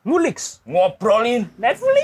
[0.00, 0.64] Mulix.
[0.64, 1.44] Ngobrolin.
[1.60, 2.00] Netflix.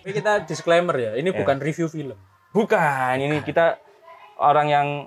[0.00, 2.18] Ini kita disclaimer ya, ini bukan review film.
[2.50, 3.78] Bukan, ini kita
[4.42, 5.06] orang yang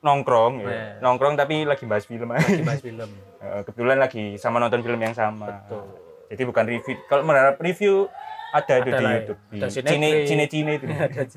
[0.00, 0.66] nongkrong, ya.
[0.66, 0.84] Iya.
[0.98, 2.40] nongkrong tapi lagi bahas film aja.
[2.42, 3.10] Lagi bahas film.
[3.40, 5.64] Eh, Kebetulan lagi sama nonton film yang sama.
[5.64, 5.80] Betul.
[6.28, 6.92] Jadi bukan review.
[7.08, 8.04] Kalau menharap review
[8.50, 9.16] ada, itu Ada di lah ya.
[9.16, 9.40] YouTube.
[9.40, 10.26] Di Ada Cine Cineklik.
[10.28, 10.84] Cine Cine itu.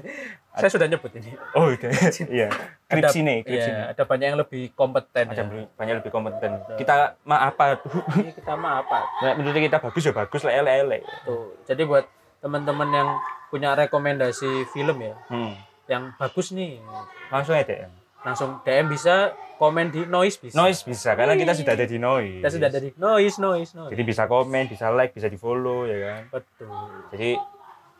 [0.60, 1.32] Saya sudah nyebut ini.
[1.56, 1.88] oh, itu.
[2.28, 2.52] Iya.
[2.86, 3.82] Krip Cine, Krip iya, Cine.
[3.88, 5.64] ada banyak yang lebih kompeten Ada ya.
[5.74, 6.52] banyak lebih kompeten.
[6.76, 8.04] Kita mah apa tuh?
[8.20, 9.00] Ini kita mah apa?
[9.24, 11.00] Nah, menurut kita bagus ya bagus, lele-lele.
[11.24, 11.56] Tuh.
[11.64, 12.04] Jadi buat
[12.38, 13.10] teman-teman yang
[13.48, 15.56] punya rekomendasi film ya, Hmm.
[15.88, 16.84] yang bagus nih,
[17.32, 17.88] Langsung aja.
[18.24, 20.56] Langsung DM bisa, komen di noise bisa.
[20.56, 22.40] Noise bisa, karena kita sudah ada di noise.
[22.40, 23.92] Kita sudah dari noise, noise, noise.
[23.92, 26.22] Jadi bisa komen, bisa like, bisa di follow ya kan.
[26.32, 26.88] Betul.
[27.12, 27.30] Jadi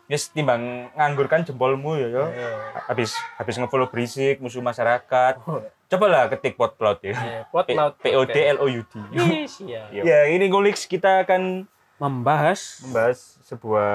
[0.04, 2.24] yes timbang nganggurkan jempolmu ya yo.
[2.26, 2.50] Iya.
[2.88, 5.40] Habis habis ngefollow berisik musuh masyarakat.
[5.84, 7.12] Cobalah ketik potplot ya.
[7.14, 8.92] Eh, Pot P- laut P O D L O U D.
[9.12, 9.92] Ih, siap.
[10.08, 13.92] Ya, ini ngulik kita akan Membahas membahas sebuah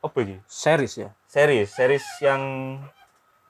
[0.00, 0.40] apa ini?
[0.48, 2.40] series ya, Series, series yang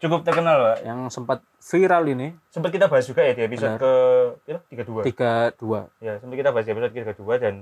[0.01, 0.77] cukup terkenal, Pak.
[0.83, 3.84] yang sempat viral ini Sempat kita bahas juga ya di episode Benar.
[3.84, 3.93] ke
[4.42, 4.61] pira?
[5.05, 5.05] 32.
[5.61, 6.03] 32.
[6.03, 7.55] Ya, sempat kita bahas di episode 32 dan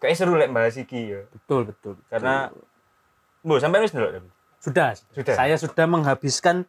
[0.00, 1.20] kayak seru lek bahas iki ya.
[1.28, 2.00] Betul, betul.
[2.00, 2.08] betul.
[2.08, 2.48] Karena
[3.40, 4.28] Bu, sampai wis tapi.
[4.60, 5.32] Sudah, Sudah.
[5.36, 6.68] Saya sudah menghabiskan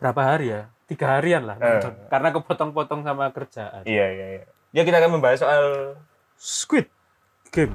[0.00, 0.62] berapa hari ya?
[0.88, 1.56] Tiga harian lah.
[1.56, 1.64] Eh.
[1.64, 1.92] nonton.
[2.08, 3.84] Karena kepotong-potong sama kerjaan.
[3.84, 4.44] Iya, iya, iya.
[4.72, 5.96] Ya kita akan membahas soal
[6.36, 6.88] Squid
[7.52, 7.72] Game.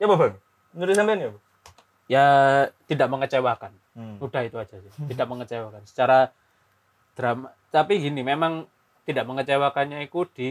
[0.00, 0.34] Ya apa, Bang?
[0.72, 1.30] Menurut sampean ya?
[2.08, 2.26] Ya
[2.88, 3.72] tidak mengecewakan.
[3.92, 4.16] Hmm.
[4.18, 4.90] Udah itu aja sih.
[5.12, 5.84] Tidak mengecewakan.
[5.84, 6.32] Secara
[7.12, 7.52] drama.
[7.68, 8.64] Tapi gini, memang
[9.04, 10.50] tidak mengecewakannya itu di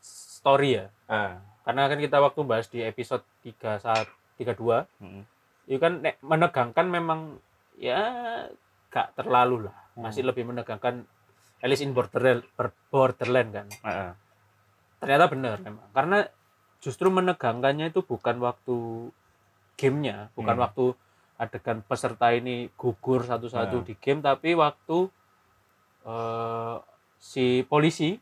[0.00, 0.86] story ya.
[1.10, 1.42] Ah.
[1.66, 5.22] Karena kan kita waktu bahas di episode 3 saat 32 Mm-mm.
[5.66, 7.40] itu kan menegangkan memang
[7.80, 8.00] ya
[8.92, 11.08] gak terlalu lah masih lebih menegangkan
[11.64, 12.44] Alice in Borderland,
[12.92, 14.12] Borderland kan ah.
[15.00, 16.18] ternyata benar memang karena
[16.86, 19.10] justru menegangkannya itu bukan waktu
[19.74, 20.62] gamenya bukan Hmm.
[20.62, 20.84] waktu
[21.36, 23.86] adegan peserta ini gugur satu-satu Hmm.
[23.90, 25.10] di game tapi waktu
[26.06, 26.76] eh,
[27.18, 28.14] si polisi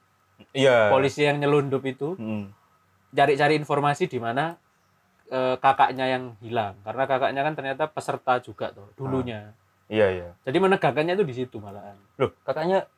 [0.51, 0.89] Iya.
[0.89, 2.49] polisi yang nyelundup itu Mm.
[3.13, 4.57] cari-cari informasi di mana
[5.25, 9.53] eh, kakaknya yang hilang karena kakaknya kan ternyata peserta juga tuh dulunya
[9.87, 10.29] Iya, iya.
[10.43, 12.89] jadi menegangkannya itu di situ malahan Loh, kakaknya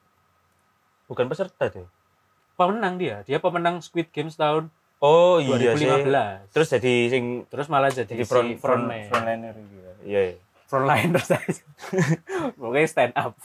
[1.04, 1.86] bukan peserta deh.
[2.54, 5.84] pemenang dia dia pemenang Squid Games tahun Oh, iya sih.
[5.84, 9.90] 2015 Terus jadi sing terus malah jadi, jadi si front front frontman frontliner gitu.
[10.08, 10.36] Iya, iya.
[10.66, 11.44] frontliner saya
[12.58, 13.36] pokoknya stand up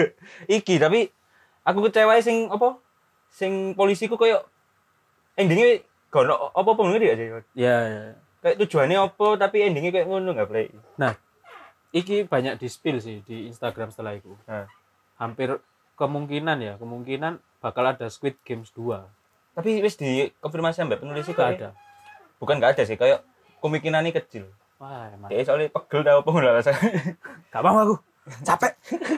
[0.58, 1.08] Iki tapi
[1.62, 2.78] aku kecewa sing apa?
[3.30, 4.42] Sing polisiku koyo
[5.38, 7.28] endingnya gak ono apa-apa ngono dia sih.
[7.54, 8.02] ya, ya.
[8.42, 10.66] Kayak tujuannya apa tapi endingnya kayak ngono enggak play.
[11.94, 14.68] iki banyak di spill sih di Instagram setelah itu Nah.
[15.16, 15.56] hampir
[15.96, 19.00] kemungkinan ya kemungkinan bakal ada Squid Games 2
[19.56, 21.68] Tapi wis dikonfirmasi mbak penulis itu gak ada
[22.36, 23.24] Bukan gak ada sih, kayak
[23.58, 24.44] kemungkinannya kecil.
[24.76, 26.76] wah emang Ya soalnya pegel tau apa nggak alasan.
[27.50, 27.96] gak mau aku
[28.42, 28.72] capek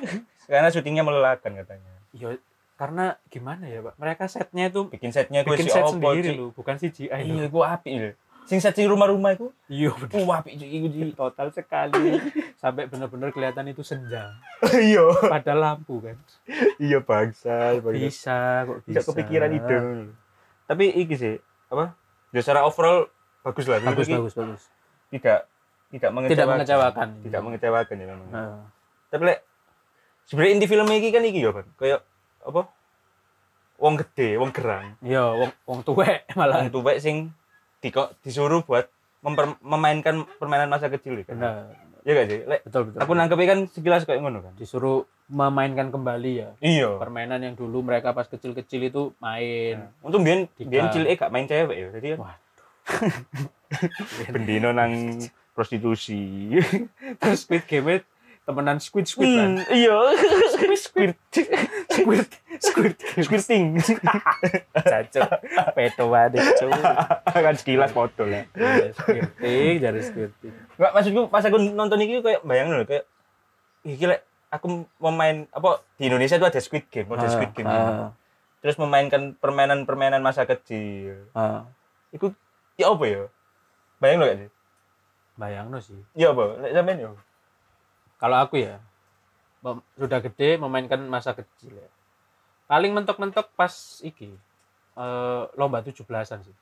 [0.48, 1.92] Karena syutingnya melelahkan katanya.
[2.10, 2.32] ya
[2.74, 6.30] karena gimana ya pak mereka setnya itu Bikin setnya gue bikin si set opo, sendiri
[6.32, 8.10] loh bukan CGI Iya, gue api lho.
[8.46, 10.14] Sing set rumah-rumah itu, iya bener.
[10.16, 11.12] uh api Ci.
[11.12, 12.16] total sekali
[12.62, 14.30] sampai benar-benar kelihatan itu senja
[14.62, 15.04] Iya.
[15.20, 16.14] pada lampu kan
[16.78, 17.92] Iya bangsa, bangsa.
[17.92, 19.76] bisa kok Bisa bisa kepikiran ide.
[20.68, 21.34] Tapi iki sih,
[21.66, 21.96] apa?
[22.30, 23.08] Ya secara overall
[23.40, 23.80] bagus lah.
[23.80, 24.62] bagus Iki bagus bagus
[25.08, 25.38] Tidak
[25.88, 26.28] tidak mengecewakan.
[26.28, 28.28] tidak mengecewakan Tidak mengecewakan ya memang.
[28.28, 28.60] Nah,
[29.08, 29.38] Tapi lek
[30.28, 31.68] sebenarnya inti film iki kan iki ya, Bang.
[31.74, 32.04] Kayak
[32.44, 32.68] apa?
[33.78, 34.98] Wong gede, wong gerang.
[35.00, 37.30] iya wong wong tuwek malah Wong tuwek sing
[37.78, 37.88] di,
[38.20, 38.90] disuruh buat
[39.22, 41.38] memper- memainkan permainan masa kecil kan.
[41.38, 41.54] benar
[42.02, 42.40] Iya gak sih?
[42.44, 44.52] Lek betul betul aku nangkepnya kan sekilas kayak ngono kan.
[44.54, 46.96] disuruh memainkan kembali ya Iya.
[46.96, 50.66] permainan yang dulu mereka pas kecil-kecil itu main Untung biyen Dika.
[50.66, 51.88] biyen cilik gak main cewek ya.
[51.92, 52.68] Jadi kan Waduh.
[54.32, 55.20] bendino nang
[55.52, 56.56] prostitusi.
[57.20, 58.00] terus Squid Game
[58.48, 59.28] temenan squid squid.
[59.28, 59.92] Hmm, iya.
[60.56, 61.20] Squirt.
[61.92, 62.24] Squid
[62.58, 63.76] squid Squirting.
[64.72, 65.28] cacok.
[65.76, 66.72] Peto banget cuk.
[67.28, 68.48] kan sekilas foto lah.
[68.50, 70.54] Iya, Squirting jadi squirting.
[70.74, 73.04] Enggak maksudku pas aku nonton iki kayak bayang loh kayak
[73.84, 77.68] iki lek aku mau main apa di Indonesia itu ada Squid Game, ada Squid Game.
[77.68, 78.12] Ah,
[78.58, 81.30] Terus memainkan permainan-permainan masa kecil.
[81.36, 81.68] ah.
[82.10, 82.32] Iku
[82.80, 83.22] ya apa ya?
[84.00, 84.50] Bayang loh gak sih?
[85.38, 86.00] Bayangno sih.
[86.18, 86.58] Ya apa?
[86.58, 87.10] Lek sampean ya.
[88.18, 88.82] Kalau aku ya
[89.98, 91.88] sudah gede memainkan masa kecil ya.
[92.66, 94.34] Paling mentok-mentok pas iki
[94.98, 96.56] eh, lomba 17-an sih.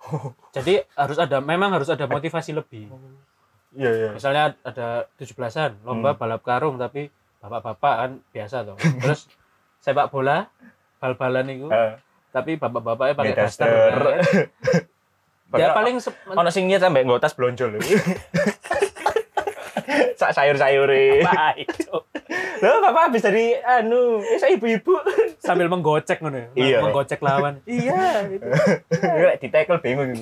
[0.56, 2.90] Jadi harus ada memang harus ada motivasi lebih.
[3.70, 4.08] Iya, iya.
[4.10, 7.06] Misalnya ada 17-an lomba balap karung tapi
[7.38, 8.76] bapak-bapak kan biasa toh.
[8.76, 9.30] Terus
[9.84, 10.50] sepak bola
[10.98, 11.94] bal-balan itu Heeh.
[12.30, 13.66] tapi bapak-bapaknya pakai daster.
[13.66, 13.94] daster.
[15.50, 15.96] ya Padahal- paling
[16.36, 17.78] Ono sing niat sampe nggo tas blonjol.
[20.14, 21.24] Sak sayur-sayure.
[21.24, 21.66] baik.
[22.60, 24.92] Loh, Bapak habis dari anu, eh saya ibu-ibu.
[25.40, 26.48] sambil menggocek ngono ya.
[26.52, 26.78] Iya.
[26.84, 27.64] menggocek lawan.
[27.64, 28.44] iya, itu.
[29.00, 30.12] Lek ditekel bingung.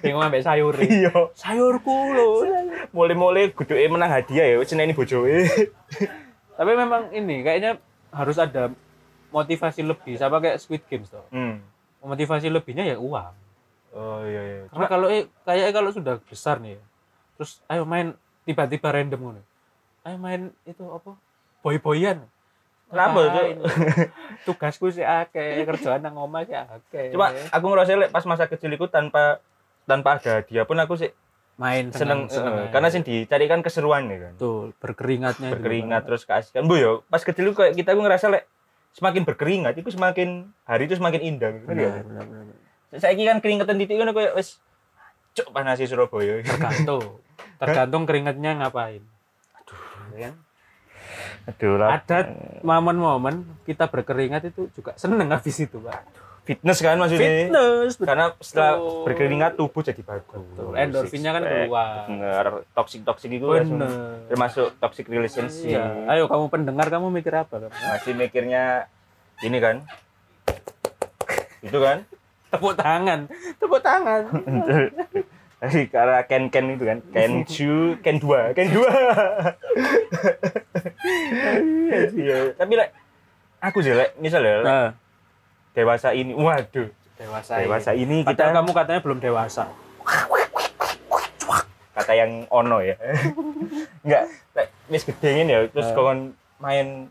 [0.00, 0.72] Bingung ambek sayur.
[0.80, 1.12] Iya.
[1.36, 2.28] Sayurku lho.
[2.96, 5.44] Mulai-mulai guduke menang hadiah ya, seneni bojoe.
[6.56, 7.76] Tapi memang ini kayaknya
[8.08, 8.72] harus ada
[9.28, 11.28] motivasi lebih sama kayak Squid Games toh.
[11.28, 11.60] Hmm.
[12.00, 13.34] Motivasi lebihnya ya uang.
[13.92, 14.60] Oh iya iya.
[14.72, 16.82] Karena kalau eh, kayaknya kalau sudah besar nih ya.
[17.36, 18.16] Terus ayo main
[18.48, 19.42] tiba-tiba random ngono.
[20.08, 21.18] Ayo main itu apa?
[21.66, 22.22] Boy-boyan.
[22.86, 23.18] Kenapa?
[23.26, 23.58] Ngapain?
[24.46, 27.10] Tugasku sih akeh, kerjaan nang omah sih akeh.
[27.10, 29.42] Cuma aku ngerasa lek pas masa kecil itu tanpa
[29.90, 31.10] tanpa ada hadiah pun aku sih
[31.58, 34.32] main seneng, seneng eh, karena sing dicarikan keseruan ya kan.
[34.36, 35.54] betul berkeringatnya itu.
[35.58, 36.68] berkeringat terus keasikan.
[36.70, 38.44] Bu yo, pas kecil itu kayak kita aku ngerasa lek
[38.94, 41.66] semakin berkeringat itu semakin hari itu semakin indah gitu.
[41.66, 42.04] Benar, kan.
[42.06, 43.00] benar, benar, benar.
[43.02, 44.62] Saiki kan keringetan titik kan kayak wis
[45.34, 46.44] cuk panas sih Surabaya.
[46.46, 47.18] Tergantung.
[47.60, 49.02] Tergantung keringatnya ngapain.
[50.14, 50.45] kan.
[51.46, 51.78] Aduh.
[51.78, 52.18] Ada
[52.66, 56.26] momen-momen kita berkeringat itu juga seneng habis itu, Pak.
[56.46, 57.50] Fitness kan maksudnya.
[57.50, 58.06] Fitness, betul.
[58.06, 58.72] Karena setelah
[59.02, 60.42] berkeringat tubuh jadi bagus.
[60.54, 60.78] Betul.
[60.78, 62.06] Endorfinnya kan keluar.
[62.06, 62.46] Bener.
[62.70, 64.30] Toxic-toxic itu langsung Bener.
[64.30, 65.74] termasuk toxic relationship.
[65.74, 66.06] Iya.
[66.06, 67.66] Ayo kamu pendengar kamu mikir apa?
[67.66, 67.74] Kamu?
[67.74, 68.86] Masih mikirnya
[69.42, 69.82] ini kan.
[71.66, 72.06] itu kan.
[72.46, 73.26] Tepuk tangan.
[73.58, 74.22] Tepuk tangan.
[75.56, 76.98] Dari karena Ken Ken itu kan.
[77.10, 78.76] Ken Chu, Ken 2, Ken 2.
[82.14, 82.38] Iya.
[82.54, 82.90] Tapi lek
[83.58, 84.86] aku sih lek misalnya Nah,
[85.72, 86.88] dewasa ini, waduh.
[87.16, 87.56] dewasa.
[87.58, 89.64] Dewasa ini Padahal kita kamu katanya belum dewasa.
[91.96, 92.92] kata yang ono ya.
[94.04, 94.22] Enggak,
[94.52, 95.96] lek wis gede ngene ya terus Eh.
[95.96, 96.18] kon
[96.58, 97.08] main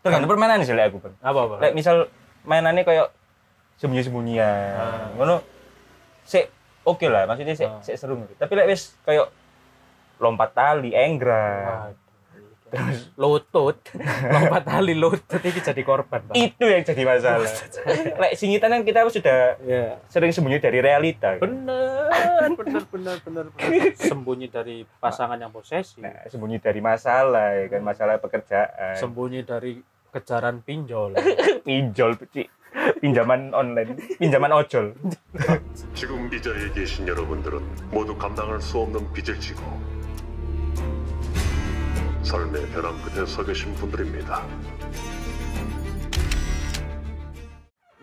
[0.00, 1.14] tergantung permainan sih lek aku, Bang.
[1.20, 1.54] Apa apa?
[1.60, 2.08] Lek misal
[2.42, 3.12] mainannya kayak
[3.76, 4.72] sembunyi-sembunyian.
[4.72, 5.12] Ah.
[5.14, 5.44] Ngono
[6.24, 6.48] sik
[6.84, 7.80] oke lah, maksudnya sik Ah.
[7.80, 8.18] sik seru.
[8.32, 9.30] Tapi lek wis kayak
[10.16, 11.94] lompat tali, enggrang.
[12.66, 13.76] Terus lutut,
[14.32, 16.32] lompat tali lutut ini jadi korban, Pak.
[16.32, 17.44] Itu yang jadi masalah.
[18.22, 20.00] lek singitan kan kita sudah Iya.
[20.06, 21.36] sering sembunyi dari realita.
[21.36, 22.08] Bener,
[22.56, 23.92] bener, bener, bener, bener.
[23.92, 26.00] Sembunyi dari pasangan yang posesif.
[26.00, 28.96] Nah, sembunyi dari masalah ya kan, masalah pekerjaan.
[28.96, 29.76] Sembunyi dari
[30.08, 31.12] kejaran pinjol.
[31.60, 32.44] pinjol, Ci
[33.01, 34.93] pinjaman online, pinjaman ojol.
[35.93, 39.61] 지금 이 자리에 계신 여러분들은 모두 감당할 수 없는 빚을 지고
[42.23, 44.43] 삶의 벼랑 끝에 서 계신 분들입니다.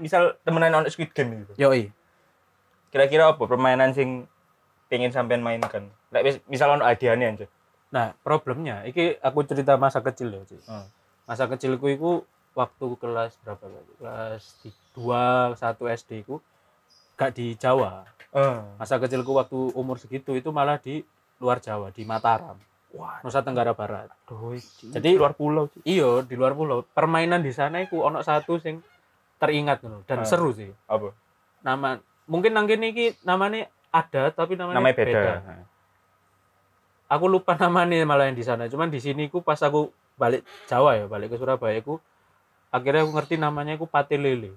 [0.00, 1.52] Misal temenan on Squid Game gitu.
[1.54, 1.92] Yoi.
[2.90, 4.26] Kira-kira apa permainan sing
[4.90, 5.90] pengen sampean mainkan?
[6.10, 7.46] Lek wis- misal ono hadiahnya aja.
[7.94, 10.58] Nah, problemnya, iki aku cerita masa kecil ya, Ci.
[10.66, 10.90] Hmm.
[11.30, 13.91] Masa kecilku itu waktu kelas berapa tadi?
[13.97, 14.43] Kelas
[14.95, 16.41] 2, 1 SD ku
[17.15, 18.07] gak di Jawa.
[18.31, 18.61] Oh.
[18.77, 21.01] Masa kecilku waktu umur segitu itu malah di
[21.39, 22.55] luar Jawa, di Mataram,
[22.89, 24.09] Wah, Nusa Tenggara Barat.
[24.25, 24.57] aduh.
[24.89, 25.69] Jadi- luar pulau.
[25.83, 26.81] Iyo, di luar pulau.
[26.83, 28.81] Permainan di sana iku ono satu sing
[29.37, 30.27] teringat ngono dan Ah.
[30.27, 30.69] seru sih.
[30.85, 31.13] Apa?
[31.61, 35.21] Nama mungkin nang kene iki namanya ada tapi namanya, Namanya beda.
[37.09, 38.69] Aku lupa namanya malah yang di sana.
[38.69, 41.97] Cuman di sini ku pas aku balik Jawa ya, balik ke Surabaya ku
[42.69, 44.53] akhirnya aku ngerti namanya ku pati lele.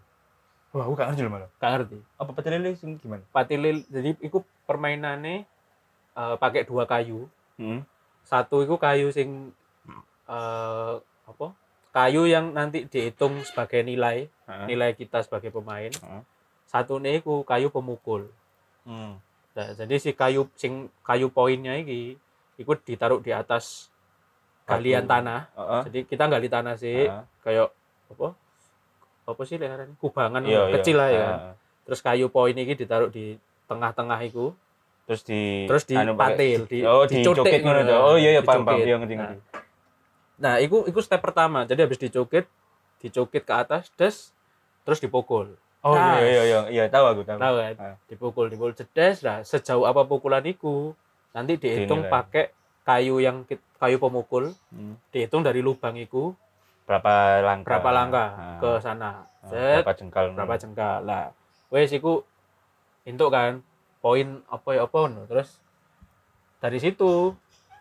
[0.72, 1.50] Wah, aku gak ngerti loh malah.
[1.60, 1.98] Gak ngerti.
[2.16, 3.22] Apa peti lele sing gimana?
[3.28, 5.44] Pati lele jadi iku permainannya
[6.16, 7.28] eh, pakai dua kayu.
[7.60, 7.84] Hmm.
[8.24, 9.52] Satu iku kayu sing
[10.28, 10.94] eh,
[11.28, 11.46] apa?
[11.92, 14.24] Kayu yang nanti dihitung sebagai nilai,
[14.64, 15.92] nilai kita sebagai pemain.
[15.92, 16.22] Heeh.
[16.64, 18.32] Satu nih iku kayu pemukul.
[18.88, 19.20] Hmm.
[19.52, 22.16] Nah, jadi si kayu sing kayu poinnya iki
[22.56, 23.92] iku ditaruh di atas
[24.64, 25.52] galian tanah.
[25.52, 25.82] Heeh.
[25.92, 27.24] Jadi kita gali tanah sih Heeh.
[27.44, 27.68] kayak
[28.12, 28.28] apa?
[29.24, 30.74] Apa sih leharan kubangan Iya, iya.
[30.74, 31.26] kecil lah ya.
[31.26, 31.52] Heeh.
[31.82, 34.52] Terus kayu poin iki ditaruh di tengah-tengah iku,
[35.02, 37.90] Terus di terus anu, pakai- dipatil, di oh, dicutik dicokit ngono ngono.
[37.90, 37.98] tuh.
[38.04, 38.76] Oh iya iya paham paham.
[38.76, 38.86] Dicokit.
[38.86, 39.38] Iya ngerti Nah, ngerti.
[40.38, 42.46] nah iku iku step pertama jadi habis dicukit
[42.98, 44.30] dicukit ke atas des
[44.82, 46.18] terus dipukul Oh Tas.
[46.18, 47.38] iya iya iya iya tahu aku tahu.
[47.38, 47.94] tahu kan Ah.
[48.06, 50.94] dipukul dipukul cedes lah sejauh apa pukulan iku
[51.32, 52.10] nanti dihitung Dinilai.
[52.12, 52.44] pakai
[52.82, 53.42] kayu yang
[53.76, 54.98] kayu pemukul Hmm.
[55.08, 56.34] dihitung dari lubang iku
[56.82, 57.68] Berapa langkah?
[57.72, 58.58] berapa langkah Ah.
[58.58, 59.10] ke sana
[59.42, 60.24] set berapa jengkal?
[60.32, 61.30] berapa jengkal lah
[61.68, 62.22] wes iku
[63.02, 63.62] entuk kan
[63.98, 65.22] poin apa ya apa no.
[65.24, 65.58] terus
[66.58, 67.34] dari situ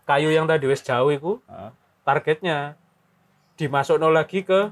[0.03, 1.73] kayu yang tadi wes jauh iku Ah.
[2.01, 2.77] targetnya
[3.53, 4.69] dimasukno lagi ke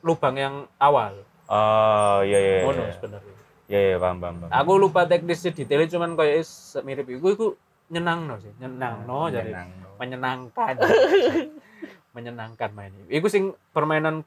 [0.00, 1.14] lubang yang awal
[1.46, 2.56] Oh iya iya.
[2.62, 2.92] ngono iya.
[2.92, 4.34] sebenarnya Iya iya paham paham.
[4.40, 4.50] paham.
[4.52, 7.46] aku lupa teknisnya detailnya cuman kayak is- mirip iku iku
[7.88, 9.68] nyenang no sih nyenang no jadi Menyenang.
[9.96, 10.74] menyenangkan
[12.12, 14.24] menyenangkan main ini iku sing permainan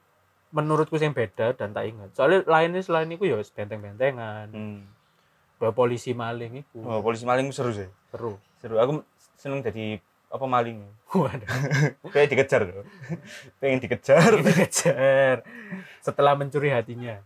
[0.50, 4.82] menurutku sing beda dan tak ingat soalnya lainnya selain itu ya benteng-bentengan Hmm.
[5.56, 7.88] bawa polisi maling itu Oh, polisi maling seru sih.
[8.10, 8.76] seru Seru.
[8.76, 9.04] Aku
[9.36, 10.84] seneng jadi apa maling.
[11.14, 11.48] waduh
[12.14, 12.84] Kayak dikejar loh.
[13.62, 14.32] Pengen dikejar.
[14.42, 15.44] dikejar
[16.02, 17.22] setelah mencuri hatinya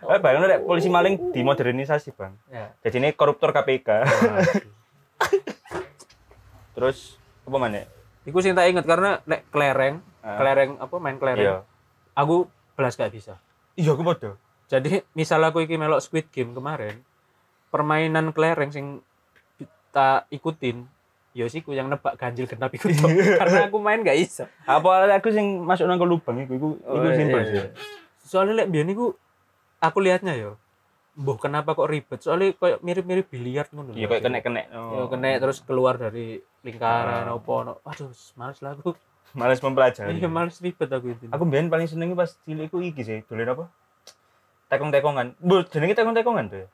[0.00, 2.32] Eh, bayangin polisi maling dimodernisasi, Bang.
[2.48, 3.88] ya Jadi ini koruptor KPK.
[6.72, 7.84] Terus apa mana?
[8.22, 10.36] Iku sing tak inget karena nek kelereng, Ah.
[10.36, 11.64] kelereng apa main kelereng, Iya.
[12.12, 13.40] aku belas gak bisa.
[13.74, 14.36] Iya, aku podo.
[14.66, 17.00] Jadi misal aku iki melok Squid Game kemarin,
[17.68, 19.00] permainan kelereng sing
[19.56, 20.84] kita ikutin,
[21.32, 23.08] ya siku yang nebak ganjil genap iku tok.
[23.40, 24.44] karena aku main gak iso.
[24.62, 27.56] Apa aku sing masuk nang ke lubang iku iku iku Oh, simpel iya, sih.
[27.56, 27.64] iya.
[28.20, 29.16] Soalnya lek biyen iku
[29.78, 30.52] aku lihatnya ya,
[31.12, 32.18] mbuh kenapa kok ribet?
[32.18, 33.92] Soalnya kayak mirip-mirip biliar ngono.
[33.92, 34.62] Iya, kayak kena-kena.
[34.66, 37.34] Ya kena terus keluar dari lingkaran Ah.
[37.34, 37.82] opo no.
[37.82, 38.94] Aduh, males lah aku.
[39.30, 40.16] Males mempelajari.
[40.16, 41.26] Iya, males ribet aku itu.
[41.28, 43.70] Aku mbiyen paling seneng pas cilik iku iki sih, dolen apa?
[44.66, 45.34] Tekong-tekongan.
[45.36, 46.58] Bu, jenenge tekong-tekongan tuh.
[46.60, 46.68] ya?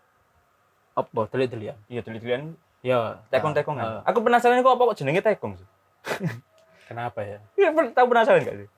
[0.94, 1.76] Apa delik-delikan?
[1.86, 3.84] Iya, dolen-dolen Ya, tekong-tekongan.
[3.84, 5.68] ah, Aku penasaran kok apa kok jenenge tekong sih.
[6.88, 7.38] kenapa ya?
[7.56, 8.68] Iya, tahu penasaran gak sih?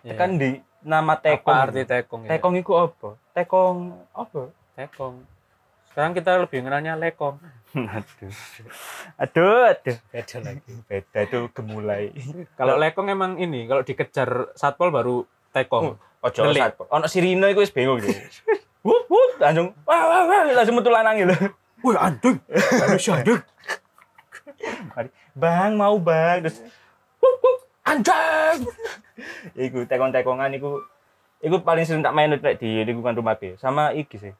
[0.00, 0.14] Ya.
[0.16, 1.50] Kan di nama tekong.
[1.52, 2.28] apa arti tekong ya?
[2.32, 3.08] Tekong iku apa?
[3.30, 3.76] Tekong
[4.10, 4.48] apa?
[4.76, 5.26] Tekong.
[5.90, 7.42] Sekarang kita lebih mengenalnya lekong.
[7.98, 8.32] aduh.
[9.18, 9.96] Aduh, aduh.
[10.14, 10.72] Beda lagi.
[10.86, 12.14] Beda itu gemulai.
[12.58, 15.98] Kalau lekong emang ini, kalau dikejar satpol baru tekong.
[16.20, 16.60] Ojo Delik.
[16.60, 18.12] saat ono sirine iku wis bingung gitu.
[18.84, 21.32] Wut wut langsung wah wah wah langsung metu lanang gitu.
[21.84, 22.36] Wih anjing,
[22.84, 23.40] anjing.
[24.92, 26.60] Mari, Bang mau bang terus
[27.24, 27.58] wut wut
[27.88, 28.68] anjing.
[29.56, 30.84] iku tekon-tekongan iku
[31.40, 34.36] iku paling sering tak main nek di lingkungan rumah B sama iki sih.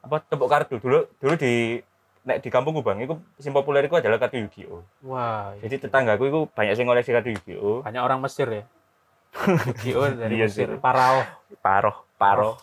[0.00, 1.80] Apa tepuk kartu dulu dulu di
[2.22, 4.82] nek di kampungku Bang iku sing populer iku adalah kartu Yu-Gi-Oh.
[5.04, 7.82] Wah, Jadi tetanggaku iku banyak sing ngoleksi kartu Yu-Gi-Oh.
[7.82, 8.62] banyak orang Mesir ya.
[9.36, 10.68] Yu-Gi-Oh dari Iya Mesir.
[10.76, 11.22] Parao.
[11.58, 12.54] Paroh, paroh.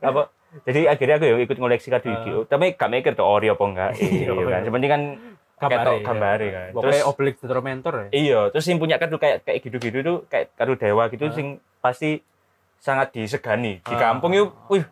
[0.00, 0.30] apa?
[0.62, 2.44] Jadi akhirnya aku ya ikut ngoleksi kartu Yu-Gi-Oh.
[2.44, 3.90] Tapi gak mikir tuh ori apa enggak.
[4.00, 4.44] Iya Iya.
[4.46, 4.60] kan.
[4.62, 5.02] Sepenting kan
[5.56, 6.04] Gambare, ketok ya.
[6.04, 6.68] gambare kan.
[6.76, 8.06] Terus oblik Tormentor ya.
[8.12, 11.32] iya, terus yang punya kartu kayak kayak gitu-gitu tuh kayak kartu dewa gitu Ah.
[11.32, 11.46] sing
[11.80, 12.20] pasti
[12.86, 13.82] sangat disegani.
[13.82, 14.14] Di Ah.
[14.14, 14.86] kampung yuk, wih,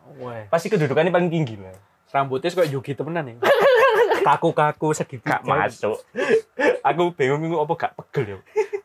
[0.51, 1.71] pasti kedudukannya paling tinggi lah.
[2.11, 3.35] rambutnya kayak Yugi temenan ya.
[4.27, 5.35] Kaku-kaku segitiga.
[5.35, 5.99] Gak masuk.
[6.79, 8.37] aku bingung itu apa gak pegel ya.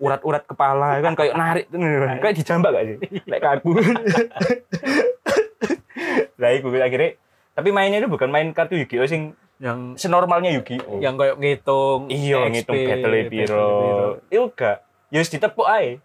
[0.02, 1.70] Urat-urat kepala kan kayak narik
[2.18, 2.96] kayak dijambak gak sih?
[3.22, 3.70] Kayak kaku.
[6.42, 7.14] Lah iku akhirnya
[7.54, 10.98] tapi mainnya itu bukan main kartu Yu-Gi-Oh sing Yang senormalnya Yu-Gi-Oh.
[10.98, 13.68] yang kayak ngitung iya ngitung battle piro.
[14.26, 14.82] Itu gak.
[15.12, 16.00] Ya wis ditepuk ae.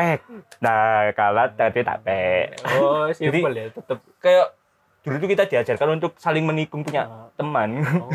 [0.00, 0.20] Pek.
[0.58, 2.56] Nah, kalah tapi tak pek.
[2.72, 4.00] Oh, simpel ya, tetep.
[4.16, 4.56] Kayak
[5.00, 7.28] dulu tuh kita diajarkan untuk saling menikung punya Ah.
[7.36, 7.84] teman.
[8.00, 8.08] Oh.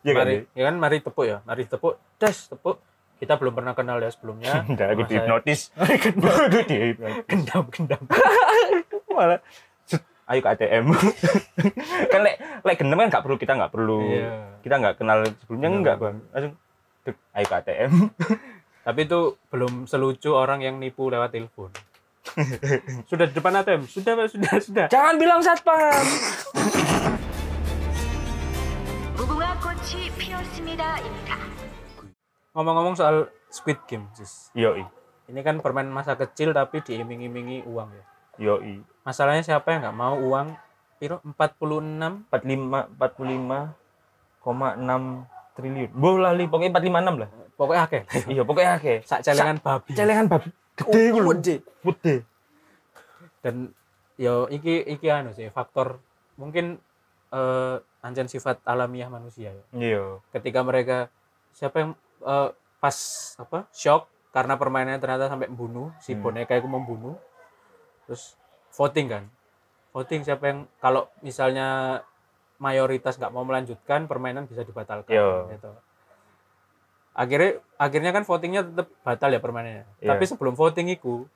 [0.00, 0.22] Iya kan?
[0.22, 2.78] mari, ya kan mari tepuk ya, mari tepuk, tes tepuk.
[3.18, 4.64] Kita belum pernah kenal ya sebelumnya.
[4.64, 5.74] Udah aku dihipnotis.
[5.76, 6.08] Aku
[6.64, 7.26] dihipnotis.
[7.26, 8.02] Gendam, gendam.
[9.10, 9.42] malah
[10.30, 10.94] ayo ke ATM
[12.06, 14.30] kan lek lek gendem kan nggak perlu kita nggak perlu Iya.
[14.62, 15.76] kita nggak kenal sebelumnya Iya.
[15.76, 16.54] enggak bang langsung
[17.34, 17.92] ayo ke ATM
[18.80, 21.68] tapi itu belum selucu orang yang nipu lewat telepon.
[23.10, 23.84] sudah di depan ATM.
[23.84, 24.86] Sudah, sudah, sudah.
[24.88, 26.04] Jangan bilang satpam.
[32.50, 34.50] Ngomong-ngomong soal Squid Game, sis.
[34.56, 34.82] Yoi.
[35.30, 38.04] Ini kan permen masa kecil tapi diiming-imingi uang ya.
[38.40, 38.82] Yoi.
[39.04, 40.56] Masalahnya siapa yang nggak mau uang
[40.98, 42.90] piro 46 45
[44.40, 45.90] 45,6 triliun.
[45.92, 47.28] Boleh lah, pokoknya 456 lah
[47.60, 48.02] pokoknya akeh.
[48.32, 49.92] iya pokoknya akeh Sak celengan babi.
[49.92, 51.32] celengan babi gede gue lho
[51.84, 52.14] Gede.
[53.40, 53.72] dan
[54.16, 56.00] yo iki iki anu sih faktor
[56.34, 56.80] mungkin
[57.30, 59.64] eh ancen sifat alamiah manusia ya.
[59.72, 61.12] iya Ketika mereka
[61.50, 61.90] siapa yang
[62.22, 62.48] eh,
[62.78, 62.96] pas
[63.36, 66.22] apa shock karena permainannya ternyata sampai membunuh si Hmm.
[66.22, 67.20] boneka itu membunuh
[68.04, 68.40] terus
[68.72, 69.24] voting kan
[69.90, 72.00] voting siapa yang kalau misalnya
[72.56, 75.28] mayoritas nggak mau melanjutkan permainan bisa dibatalkan Iya.
[75.50, 75.70] gitu.
[77.12, 80.10] Akhirnya akhirnya kan votingnya tetap batal ya permainannya Iya.
[80.10, 81.26] tapi sebelum voting itu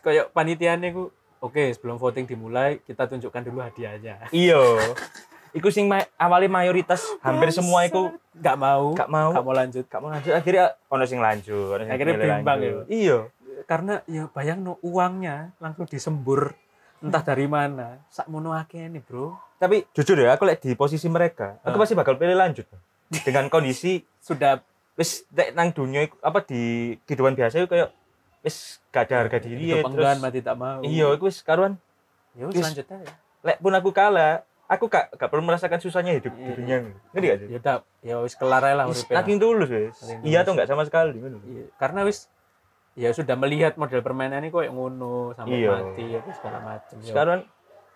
[0.00, 4.62] kayak panitianya itu oke sebelum voting dimulai kita tunjukkan dulu hadiahnya Iya.
[5.50, 9.32] Iku sing ma- awalnya mayoritas hampir semua iku nggak mau gak mau.
[9.32, 12.84] nggak mau lanjut gak mau lanjut akhirnya ono sing lanjut, ono sing Akhirnya bimbang lanjut.
[12.86, 13.18] Iya.
[13.64, 16.52] karena ya bayang no uangnya langsung disembur
[16.98, 21.08] entah dari mana sak mono akeh nih bro Tapi jujur ya, aku lihat di posisi
[21.08, 21.82] mereka, aku Ah.
[21.82, 22.62] pasti bakal pilih lanjut.
[23.08, 24.60] Dengan kondisi sudah
[24.94, 25.24] wis
[25.54, 27.94] nang dunia apa di kehidupan biasa kayak
[28.42, 30.82] wis gak ada harga diri ya, terus mati tak mau.
[30.84, 31.78] Iya iku wis karuan.
[32.36, 36.34] Ya wis lanjut aja lek pun aku kalah aku gak gak perlu merasakan susahnya hidup
[36.34, 36.54] di Iya.
[36.58, 36.76] dunia
[37.14, 37.48] ngerti gak sih?
[37.48, 39.96] Ya udah ya wis kelar lah uripe naking tulus wis.
[40.20, 41.16] Iya atau enggak sama sekali.
[41.16, 42.28] Iya, karena wis
[42.98, 45.70] ya sudah melihat model permainan ini kok yang ngono sampai Iya.
[45.70, 47.06] mati apa segala macam ya.
[47.06, 47.38] sekarang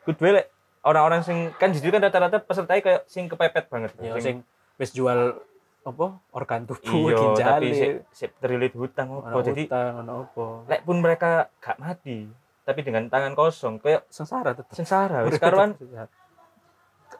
[0.06, 0.46] lek
[0.86, 4.46] orang-orang sing kan jujur kan rata-rata peserta kayak sing kepepet banget ya sing
[4.82, 5.38] wis jual
[5.82, 7.68] apa organ tubuh iya ginjal tapi
[8.10, 10.46] sik terlilit hutang apa jadi utang ono apa.
[10.66, 12.26] lek pun mereka gak mati
[12.62, 15.74] tapi dengan tangan kosong kayak sengsara tetap sengsara wis karuan.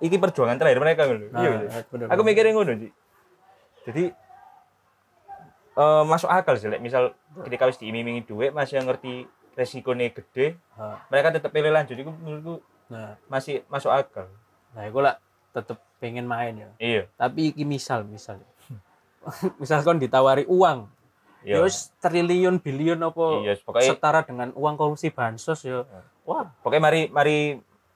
[0.03, 1.51] iki perjuangan terakhir mereka ngono nah, iya.
[1.55, 1.85] gak sih?
[1.95, 2.93] bener, aku mikirnya ngono sih
[3.87, 4.05] jadi
[5.73, 7.15] eh masuk akal sih lek misal
[7.47, 9.27] ketika wis diiming-imingi duit masih ngerti
[9.57, 11.97] resikonya gede Ha, mereka tetap pilih lanjut.
[12.01, 13.21] Itu menurutku nah.
[13.29, 14.27] masih masuk akal.
[14.73, 15.21] Nah aku lah
[15.53, 16.71] tetep pengen main ya.
[16.83, 17.03] Iya.
[17.15, 18.43] Tapi iki misal misal.
[19.63, 20.91] Misal kon ditawari uang
[21.47, 21.63] iya.
[21.63, 25.87] ya wis triliun biliun apa iya pokoknya setara dengan uang korupsi bansos ya.
[25.87, 26.03] Iya.
[26.27, 26.51] wah.
[26.63, 27.39] Pokoknya mari mari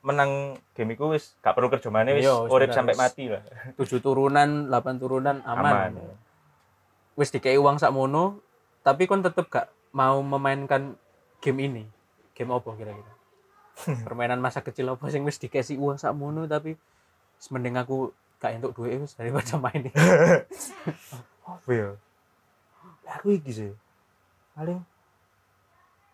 [0.06, 3.42] menang game iku wis gak perlu kerja mana wis Iya, urip sampai mati lah.
[3.78, 5.92] Tujuh turunan delapan turunan aman, aman.
[7.18, 8.38] Wis dikei uang sakmono
[8.86, 10.94] tapi kon tetep gak mau memainkan
[11.42, 11.84] game ini.
[12.38, 13.12] Game apa kira-kira?
[14.06, 16.78] Permainan masa kecil apa sing wis dikasih uang sakmono tapi
[17.52, 19.90] mending aku gak entuk duit wis daripada main ini.
[21.46, 21.88] Apa ya?
[23.20, 23.72] Aku iki sih.
[24.56, 24.80] Paling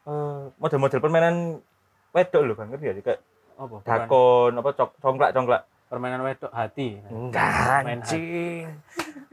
[0.02, 1.62] eh model-model permainan
[2.11, 3.21] wedok lho kan ngerti ya kayak
[3.55, 3.76] apa?
[3.87, 6.99] Dakon apa cok congklak congklak permainan wedok hati.
[7.07, 8.67] Enggak Main anjing.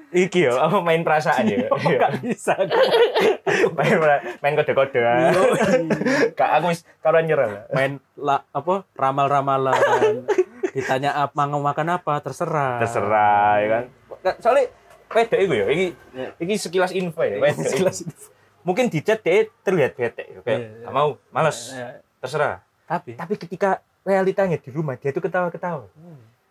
[0.10, 2.54] Iki ya apa main perasaan ya gak bisa.
[3.78, 3.98] Main
[4.42, 5.02] main kode-kode.
[6.34, 7.70] Kak aku wis karuan nyerah.
[7.74, 10.29] Main la, apa ramal-ramalan
[10.72, 12.80] ditanya apa mau makan apa terserah.
[12.80, 13.84] Terserah ya kan?
[14.20, 14.66] Nggak, soalnya
[15.08, 16.28] wedok itu ya iki Iya.
[16.38, 17.64] iki sekilas info ya iki.
[17.66, 17.98] Sekilas
[18.62, 20.80] mungkin di chat dia terlihat bete ya kayak Iya, iya.
[20.82, 21.58] "Nggak mau males.
[22.20, 22.62] Terserah.
[22.86, 23.16] Tapi?
[23.16, 23.70] Tapi ketika
[24.02, 25.86] realitanya di rumah dia tuh ketawa-ketawa.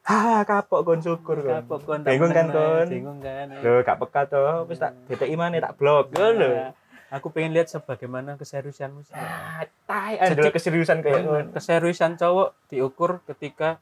[0.05, 1.53] Ha kapok kon syukur kon.
[1.55, 2.87] Kapok kon bingung kan kon?
[2.89, 6.73] bingung kan Loh, gak peka toh wis tak DTI mana tak blok lho Nah,
[7.11, 9.13] aku pengen lihat sebagaimana keseriusanmu sih.
[9.13, 13.81] ah tai andel keseriusan kayak keseriusan cowok diukur ketika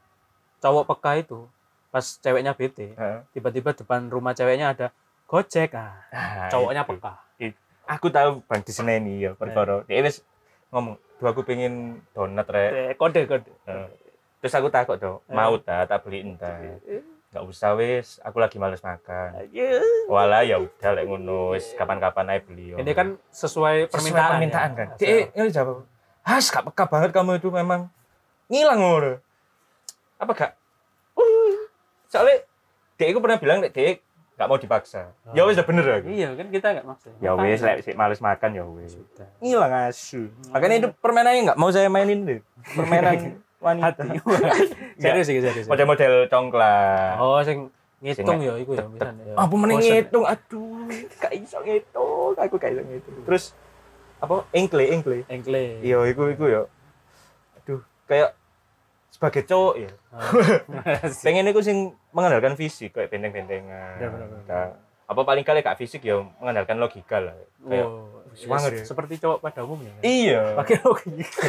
[0.66, 1.46] cowok peka itu
[1.88, 2.92] pas ceweknya bete
[3.30, 4.86] tiba-tiba depan rumah ceweknya ada
[5.24, 6.90] gojek ah Ah, cowoknya itu.
[6.92, 7.14] peka.
[7.86, 9.86] Aku tahu bang di sini ya perkara.
[9.86, 10.18] Dia wis
[10.68, 12.70] ngomong duh aku pengen donat rek.
[12.74, 13.46] Eh, kode kode.
[13.64, 13.86] Heeh.
[14.36, 15.16] terus aku takut Eh.
[15.28, 16.58] mau ta tak beliin ta
[17.30, 18.18] nggak usah wis.
[18.20, 19.38] Aku lagi males makan.
[19.48, 19.78] Iya.
[20.06, 21.74] walah ya udah lek ngono wis.
[21.74, 22.76] Kapan-kapan aja beli yo.
[22.76, 24.76] ini kan sesuai Sesuai permintaan permintaan ya.
[24.76, 25.86] kan dia ini jawab
[26.22, 27.86] has gak peka banget kamu itu memang.
[28.46, 29.12] Ngilang ngono
[30.16, 30.52] apa gak?
[32.08, 32.36] Soalnya
[32.96, 34.00] dia itu pernah bilang dia
[34.36, 35.16] gak mau dipaksa.
[35.32, 36.08] Ya wis udah bener aku.
[36.12, 39.00] Iya kan kita nggak maksud ya wis lek sik males makan ya wis.
[39.00, 39.28] Sudah.
[39.40, 40.28] ngilang asu.
[40.52, 42.40] Makanya itu permainannya nggak mau saya mainin deh.
[42.76, 44.02] Permainan wanita.
[44.04, 44.20] Hati
[45.02, 45.66] serius sih serius.
[45.68, 47.16] Model-model congklak.
[47.16, 47.72] Oh sing
[48.04, 49.34] ngitung ya iku ya misalnya ya.
[49.40, 49.88] apa meneh Bosen.
[49.88, 50.24] ngitung?
[50.28, 50.84] Aduh
[51.16, 52.32] gak iso ngitung.
[52.36, 53.24] Aku gak iso ngitung.
[53.24, 53.44] Terus
[54.20, 54.44] apa?
[54.52, 56.62] Engkle engkle engkle iya iku iku ya.
[57.56, 58.36] Aduh kayak
[59.16, 59.90] sebagai cowok ya
[61.22, 61.78] pengen iku sing
[62.10, 63.96] mengandalkan fisik kayak benteng-bentengan.
[63.96, 64.44] Bener, bener, bener.
[64.46, 64.68] Nah,
[65.06, 67.32] apa paling kali gak fisik ya mengandalkan logika lah.
[67.62, 68.84] Kayak Oh, ya, ya.
[68.84, 70.02] seperti cowok pada umumnya kan?
[70.02, 70.52] iya.
[70.54, 71.48] Pakai logika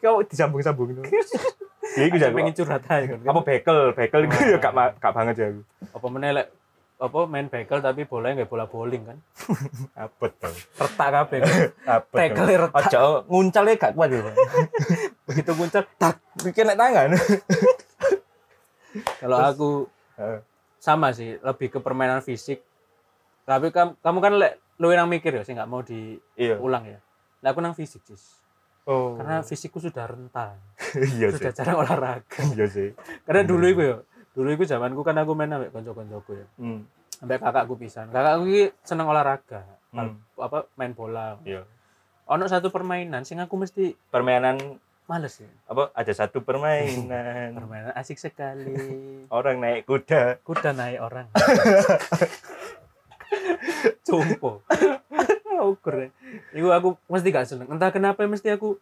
[0.00, 0.90] kau disambung-sambung.
[0.90, 1.02] Itu
[1.96, 2.34] ya iku Aku jago.
[2.34, 3.18] Pengen curhat aja kan?
[3.22, 3.78] Apa bekel?
[3.92, 5.46] Bekel itu ya gak ma- gak banget ya.
[5.48, 6.48] Aku apa menelek
[6.94, 9.18] apa main bekel tapi bolanya nggak bola bowling kan?
[9.94, 11.54] Abot tau retak kabeh kan.
[11.90, 12.82] abot Bekel retak.
[12.86, 14.22] aja nguncalnya gak kuat ya.
[15.34, 17.10] Begitu muncul tak bikin naik tangan.
[19.20, 19.70] Kalau aku
[20.78, 22.62] sama sih lebih ke permainan fisik.
[23.42, 25.82] Tapi kamu, kamu kan lek lu yang mikir ya sih nggak mau
[26.38, 26.54] iya.
[26.54, 26.98] diulang ya?
[27.42, 28.18] Lah aku nang fisik sih
[28.86, 29.16] oh.
[29.18, 30.56] Karena fisikku sudah rentan.
[30.94, 31.42] Iya sih.
[31.42, 32.40] sudah jarang olahraga.
[32.54, 32.88] Iya sih.
[33.26, 33.96] Karena dulu itu ya
[34.34, 36.46] dulu itu zamanku kan aku main sampai konco-koncoku ya.
[36.58, 36.86] Hmm.
[37.14, 38.10] sampai kakakku pisan.
[38.10, 39.62] Kakakku ini seneng olahraga.
[39.94, 40.18] Hmm.
[40.38, 41.38] apa main bola.
[41.46, 41.62] Iya.
[42.24, 48.16] Ono satu permainan sing aku mesti permainan males ya apa ada satu permainan permainan asik
[48.16, 48.72] sekali
[49.28, 51.26] orang naik kuda kuda naik orang
[54.04, 54.60] Sumpah.
[55.64, 55.94] Ukur.
[55.96, 56.08] ya.
[56.52, 57.66] Iku aku mesti gak seneng.
[57.66, 58.76] Entah kenapa mesti aku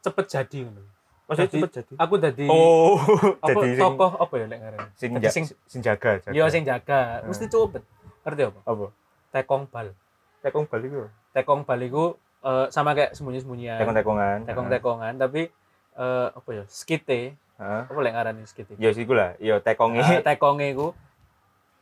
[0.00, 0.82] cepet jadi ngono.
[1.28, 1.92] Maksudnya Jadi- cepet jadi.
[2.00, 2.96] Aku dadi Oh,
[3.38, 4.88] apa jadi tokoh apa ya lek ngaran?
[4.96, 6.32] sing, sing sing jaga, jaga.
[6.32, 7.20] yo sing jaga.
[7.22, 7.82] Mesti cepet.
[8.24, 8.60] Ngerti apa?
[8.64, 8.86] apa?
[9.30, 9.92] Tekong bal.
[10.40, 11.06] Tekong balik yo.
[11.30, 12.16] Tekong bal iku
[12.48, 13.78] eh, sama kayak sembunyi-sembunyian.
[13.78, 14.38] Tekong-tekongan.
[14.48, 15.52] Tekong-tekongan tapi
[15.94, 16.64] eh, apa ya?
[16.64, 17.36] Skite.
[17.58, 17.82] Heeh.
[17.84, 18.74] Apa lek ngaran skite?
[18.78, 20.00] Ya siku lah, yo tekonge.
[20.00, 20.96] Ah, tekonge iku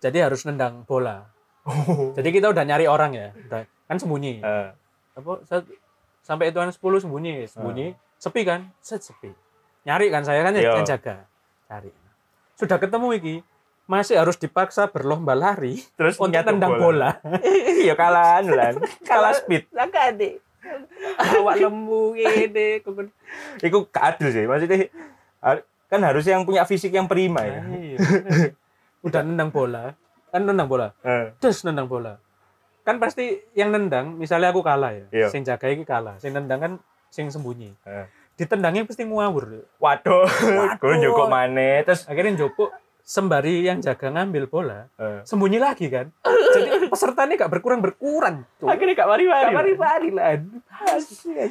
[0.01, 1.29] jadi harus nendang bola.
[2.15, 3.29] Jadi kita udah nyari orang ya.
[3.35, 4.41] Udah, kan sembunyi.
[4.41, 4.69] Heeh.
[5.17, 5.67] Apa sa-
[6.23, 7.87] sampai hitungan 10 sembunyi, sembunyi,
[8.19, 8.71] sepi kan?
[8.83, 9.31] Set sepi.
[9.87, 10.75] Nyari kan saya kan Iya.
[10.75, 11.27] yang jaga.
[11.71, 11.91] Cari.
[12.57, 13.37] Sudah ketemu iki,
[13.87, 17.11] masih harus dipaksa berlomba lari Terus untuk nyatu nendang bola.
[17.87, 18.75] Iya kalahan lan.
[19.09, 19.71] Kalah speed.
[20.17, 20.43] Deh.
[21.17, 22.81] Awak lembu gini.
[22.85, 23.09] kukun.
[23.61, 24.45] Iku gak adil sih.
[24.45, 24.91] Maksudnya
[25.87, 27.63] kan harus yang punya fisik yang prima ya.
[27.67, 27.99] Iya.
[29.07, 29.95] Udah nendang bola.
[30.35, 30.91] Kan nendang bola.
[31.07, 31.33] Heeh.
[31.39, 32.19] Terus nendang bola.
[32.87, 35.07] Kan pasti yang nendang, misalnya aku kalah ya.
[35.11, 35.27] Iya.
[35.31, 36.19] Sing jaga iki kalah.
[36.19, 36.73] Sing nendang kan
[37.11, 37.75] sing sembunyi.
[37.87, 38.07] Heeh.
[38.37, 39.65] Ditendangnya pasti ngawur.
[39.81, 40.29] Waduh,
[40.83, 42.69] gue joko maneh terus Akhirnya Joko
[43.07, 46.11] sembari yang jaga ngambil bola, eh, sembunyi lagi kan.
[46.59, 48.43] Jadi pesertanya gak berkurang berkurang.
[48.59, 48.67] Cuk.
[48.67, 49.45] akhirnya gak mari-mari.
[49.47, 50.27] Gak mari-mari lah.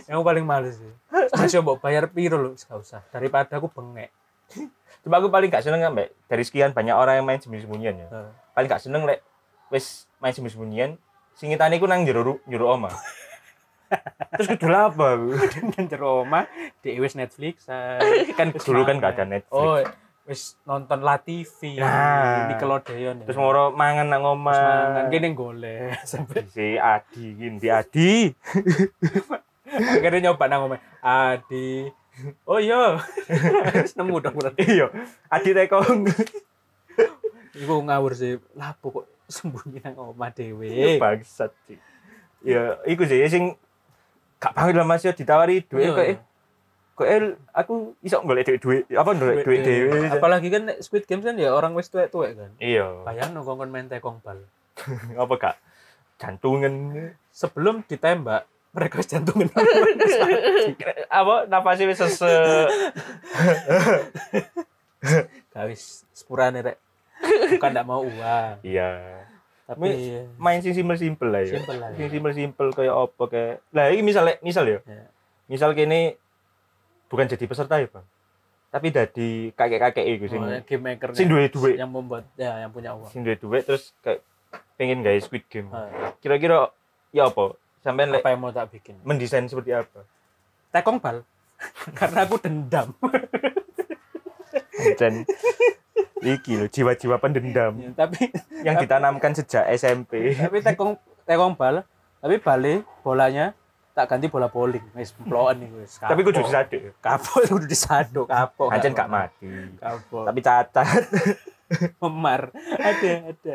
[0.03, 0.93] Yang paling males sih.
[1.31, 3.01] Mas yo mbok bayar piro lho, gak usah.
[3.07, 4.11] Daripada aku bengek.
[5.07, 8.07] Cuma aku paling gak seneng ambek dari sekian banyak orang yang main sembunyi-sembunyian ya.
[8.11, 8.29] Heeh.
[8.51, 9.23] Paling gak seneng lek
[9.71, 10.99] wis main sembunyi-sembunyian
[11.39, 12.91] sing ngitane iku nang jero jero oma.
[14.35, 15.39] Terus kudu apa aku?
[15.71, 16.51] Dan jero omah
[16.83, 17.63] di wis Netflix.
[18.35, 19.55] Kan dulu kan gak ada Netflix.
[19.55, 19.79] Oh,
[20.25, 22.49] wis nonton La TV, Nah.
[22.49, 23.21] Nickelodeon.
[23.21, 23.25] ya.
[23.29, 28.33] Terus moro mangan nang Terus mangan kene golek sampai Si Adi gini, di Adi.
[29.69, 30.79] akhirnya nyoba nang omah.
[30.99, 31.89] Adi.
[32.43, 32.97] Oh iya.
[33.75, 34.65] Wis nemu dong berarti.
[34.65, 34.87] Iya,
[35.27, 36.09] Adi tekong.
[37.53, 38.41] Iku ngawur sih.
[38.53, 40.97] Lah kok sembunyi nang omah dhewe.
[40.97, 41.77] Bangsat sih.
[42.41, 43.57] Ya, iku sih sing
[44.37, 46.05] gak lah Mas ya ditawari duit Iya, kok
[46.95, 50.07] kok el aku iso golek duit duit apa golek duit dhewe.
[50.07, 52.51] Apalagi kan Squid Games kan ya orang wis tuwek-tuwek kan.
[52.57, 53.03] Iya.
[53.03, 54.39] Bayangno kongkon main tekong bal.
[55.19, 55.55] Apa gak
[56.15, 56.95] jantungan
[57.29, 59.51] Sebelum ditembak, mereka jantungan.
[61.11, 62.31] apa napasnya wis sese
[65.51, 66.77] Gak wis sepurane rek.
[67.55, 69.23] Bukan ndak mau uang, iya
[69.65, 71.97] tapi main sing simpel simpel lah ya Simpel lah ya.
[71.97, 75.09] sing simpel simpel kayak apa kayak lah ini misalnya misal ya Ya.
[75.49, 76.13] misal kini
[77.07, 78.05] bukan jadi peserta ya bang?
[78.69, 81.79] Tapi dari kakek kakek itu sing Oh, game maker sing duwe duit.
[81.79, 83.07] yang membuat ya yang punya uang.
[83.07, 84.19] sing duwe duit terus kayak
[84.75, 85.71] pengen guys squid game.
[86.19, 86.69] Kira-kira
[87.09, 87.55] ya apa?
[87.79, 88.97] Sampean lek apa yang mau tak bikin?
[89.01, 90.03] mendesain seperti apa?
[90.69, 91.23] Tekong bal.
[91.99, 92.91] Karena aku dendam.
[94.99, 95.23] dan
[96.19, 97.71] iki loh jiwa-jiwa pendendam.
[97.79, 98.27] Ya, tapi
[98.59, 101.87] yang ditanamkan sejak SMP tapi tekong tekong bal,
[102.19, 103.55] tapi balik bolanya
[103.95, 104.83] tak ganti bola bowling.
[104.91, 105.97] Wis ploen iku wis.
[105.97, 108.69] tapi kudu disaduk kapok kudu disaduk kapok.
[108.69, 109.45] Ancen gak mati
[109.79, 110.23] Kapok.
[110.27, 111.03] tapi cacat
[112.03, 112.51] memar.
[112.75, 113.53] Ada ada.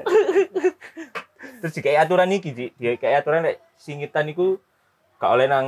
[1.60, 4.56] terus kayak aturan iki dia kayak aturan lek singitan iku
[5.16, 5.66] gak oleh nang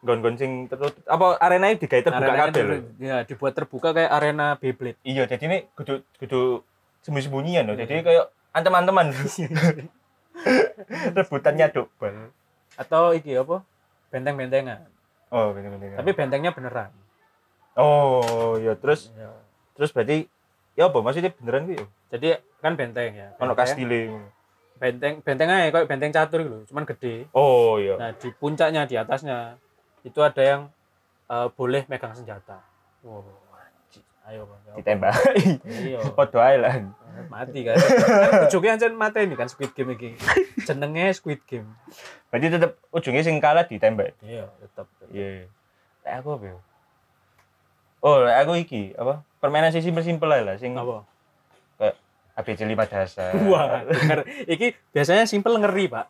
[0.00, 4.96] gon-gon sing tertutup apa arenanya digawe terbuka dulu- Ya, dibuat terbuka kayak arena Beyblade.
[5.00, 6.60] iya jadi ini kudu kudu
[7.00, 9.12] sembunyi-sembunyian loh jadi kayak antem-anteman
[11.16, 12.30] rebutannya double
[12.74, 13.60] Atau iki apa?
[14.14, 14.86] Benteng-bentengan.
[15.28, 16.94] oh bener-bener Tapi bentengnya beneran.
[17.74, 19.34] oh ya terus Ya.
[19.74, 20.30] terus berarti
[20.72, 23.28] ya apa maksudnya beneran gitu Jadi kan benteng ya.
[23.36, 24.30] ono kastile
[24.74, 27.26] Benteng benteng aja kayak benteng catur gitu, cuman gede.
[27.30, 29.58] oh iya Nah, di puncaknya, di atasnya
[30.02, 30.62] itu ada yang
[31.24, 32.58] eh, boleh megang senjata.
[33.00, 33.22] Wow,
[34.24, 34.76] ayo Bang.
[34.76, 35.14] ditembak
[35.64, 35.98] Iya.
[36.16, 36.74] podo ae lah
[37.26, 37.74] Mati kan.
[37.74, 40.14] kan ujungnya ancen mati ini kan Squid Game iki.
[40.62, 41.70] Jenenge Squid Game.
[42.28, 44.86] berarti tetep ujungnya sing kalah ditembak Iya, tetap.
[45.08, 45.46] iya
[46.02, 46.56] Lek aku apa ya
[48.00, 51.06] oh aku iki apa permainan sing simpel-simpel ae lah sing Apa?
[51.78, 51.94] kayak
[52.34, 53.86] ABC 5 dasar Wah,
[54.44, 56.06] iki biasanya simple ngeri, Pak.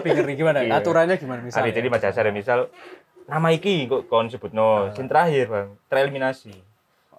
[0.00, 0.64] Lebih ngeri gimana?
[0.64, 0.80] Iya.
[0.80, 1.68] Aturannya gimana misalnya?
[1.68, 2.58] ABC 5 dasar ya, misal
[3.28, 6.50] nama iki kok kon sebut no sing terakhir bang tereliminasi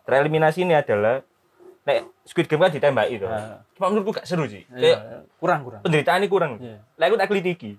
[0.04, 1.24] tereliminasi ini adalah
[1.82, 3.66] nek Squid Game kan ditembaki itu Ah.
[3.74, 5.00] cuma menurutku gak seru sih Iya, kayak
[5.38, 5.82] kurang kurang.
[5.82, 6.78] penderitaan ini kurang Iya.
[6.96, 7.72] lah aku tak kelitiki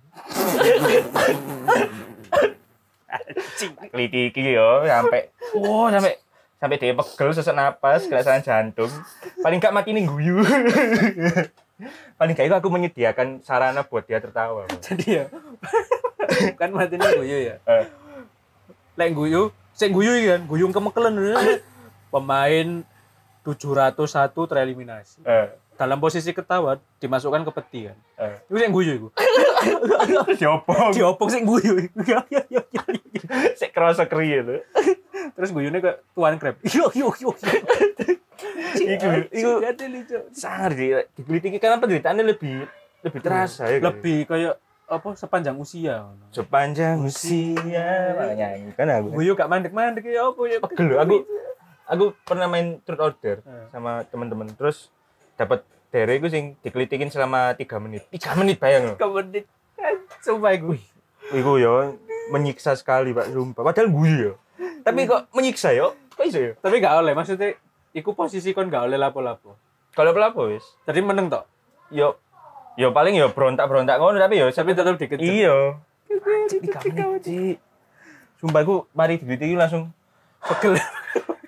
[3.89, 6.13] kelitiki yo sampai oh sampai
[6.57, 8.91] sampai dia pegel sesak napas kelelasan jantung
[9.39, 10.41] paling gak mati nih guyu
[12.17, 14.71] paling gak itu aku menyediakan sarana buat dia tertawa.
[14.81, 15.25] Jadi ya
[16.55, 17.59] kan matinya guyu ya.
[17.61, 17.85] Eh.
[18.95, 21.19] Lek guyu, sing guyu kan, guyung kemekelen.
[22.09, 22.87] Pemain
[23.43, 23.97] 701
[24.49, 25.21] tereliminasi.
[25.27, 27.99] eh, dalam posisi ketawa dimasukkan ke peti kan.
[28.23, 28.37] Eh.
[28.47, 29.09] Iku sing guyu iku.
[30.41, 30.95] Siapa?
[30.95, 31.91] Diopong sing guyu.
[32.07, 32.63] Ya ya ya.
[32.71, 32.83] ya.
[33.59, 34.63] Sik kerasa kriye lho.
[35.35, 36.63] Terus guyune ke tuan krep.
[36.77, 37.31] Yo yo yo.
[38.79, 39.51] Iku iku
[40.31, 40.95] sangar sih.
[41.19, 42.67] Digelitiki karena penderitaannya lebih
[43.03, 43.83] lebih terasa ya.
[43.83, 44.55] Lebih kayak
[44.93, 46.05] apa sepanjang usia
[46.37, 47.57] sepanjang usia
[48.37, 49.19] nyanyi kan aku.
[49.19, 50.59] Guyu gak mandek-mandek ya apa ya.
[50.61, 51.17] Pegel aku
[51.93, 53.69] aku pernah main truth order Eh.
[53.69, 54.89] sama teman-teman terus
[55.35, 58.09] dapat dere iku sing dikelitikin selama 3 menit.
[58.09, 58.95] 3 menit bayang lho.
[58.97, 59.45] kemenit.
[60.19, 60.73] Sumpah iku.
[61.29, 63.61] Iku yo menyiksa sekali Pak sumpah.
[63.63, 64.33] Padahal guyu yo.
[64.81, 65.93] Tapi kok menyiksa yo?
[66.11, 66.53] Kok iso yo?
[66.57, 67.53] Tapi gak oleh maksudnya
[67.93, 69.53] iku posisi kon gak oleh lapo-lapo.
[69.93, 70.65] Kalau pelapo wis.
[70.83, 71.45] Jadi meneng tok.
[71.91, 72.17] Yo
[72.73, 75.21] yo paling yo berontak-berontak ngono tapi yo Tapi tetap dikejar.
[75.21, 75.77] iya.
[76.49, 77.61] Tiga menit.
[78.39, 79.93] Sumpah aku mari digelitiki langsung
[80.41, 80.81] Pegel.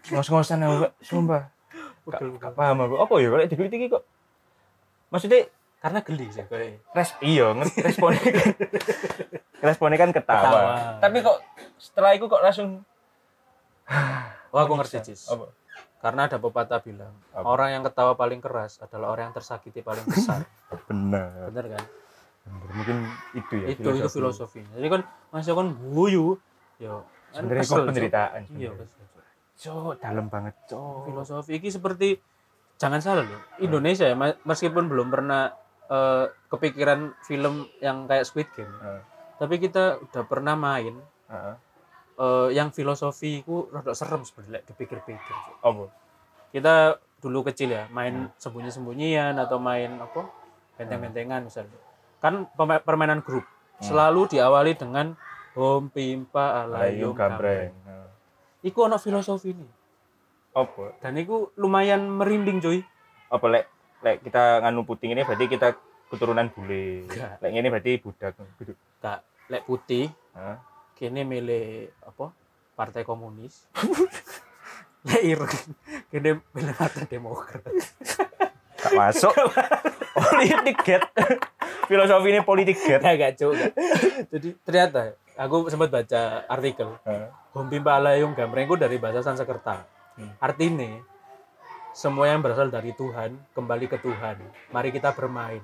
[0.09, 0.93] Ngos-ngosan aku Kak.
[1.01, 1.43] sumpah.
[2.05, 2.95] Gak, gak paham aku.
[2.99, 4.05] Apa ya kalau digelitiki kok?
[5.09, 6.81] Maksudnya Karena geli sih kayak.
[6.90, 8.49] res iya responnya kan
[9.62, 10.40] responnya kan ketawa.
[10.40, 10.62] Ketawa.
[10.97, 11.37] tapi kok
[11.77, 12.69] setelah itu kok langsung
[14.49, 15.29] Oh aku ngerti Cis.
[15.29, 15.53] apa
[16.01, 17.45] Karena ada pepatah bilang, Apa?
[17.45, 20.45] orang yang ketawa paling keras adalah orang yang tersakiti paling besar.
[20.88, 21.85] benar Bener kan?
[22.45, 24.69] mungkin itu ya itu itu filosofinya.
[24.77, 25.01] Jadi kan
[25.33, 26.37] masih kan guyu,
[26.77, 27.01] yo
[27.33, 28.71] kan sebenarnya kok penderitaan Iya,
[29.55, 30.03] Cok.
[30.03, 32.19] Dalam banget cok Filosofi ini seperti
[32.75, 33.43] jangan salah loh.
[33.62, 35.55] Indonesia ya meskipun belum pernah
[35.87, 39.03] eh, kepikiran film yang kayak Squid Game, Heeh.
[39.38, 40.99] tapi kita udah pernah main
[41.31, 41.57] Heeh.
[42.19, 45.37] eh, yang filosofi ku rada serem sebenarnya dipikir-pikir.
[45.62, 45.87] Apa
[46.51, 50.29] Kita dulu kecil ya main sembunyi-sembunyian atau main apa
[50.77, 51.79] benteng-bentengan misalnya.
[52.19, 53.47] Kan permainan grup
[53.79, 55.14] selalu diawali dengan
[55.55, 57.14] hom pimpa Alayum.
[58.64, 59.70] Iku ono filosofi nih.
[60.55, 62.81] apa Dan iku lumayan merinding coy.
[63.27, 63.64] apa lek
[64.00, 65.74] lek kita nganu puting ini berarti kita
[66.07, 67.40] keturunan bule Enggak.
[67.40, 68.33] lek ini berarti budak.
[69.00, 70.62] Gak lek putih Hah?
[70.94, 72.31] kene milih apa?
[72.72, 73.66] Partai Komunis.
[75.09, 75.55] lek ireng
[76.09, 77.66] kene milih Partai Demokrat.
[78.77, 79.33] gak masuk
[80.14, 81.03] politik get
[81.85, 83.72] filosofi ini politik get Gak gak Cuk, gak.
[84.31, 86.94] Jadi ternyata aku sempat baca artikel
[87.83, 89.87] Palayung Gambreng itu dari bahasa Sanskerta.
[90.42, 91.03] Artinya
[91.94, 94.38] semua yang berasal dari Tuhan kembali ke Tuhan.
[94.75, 95.62] Mari kita bermain.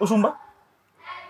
[0.00, 0.36] oh sumpah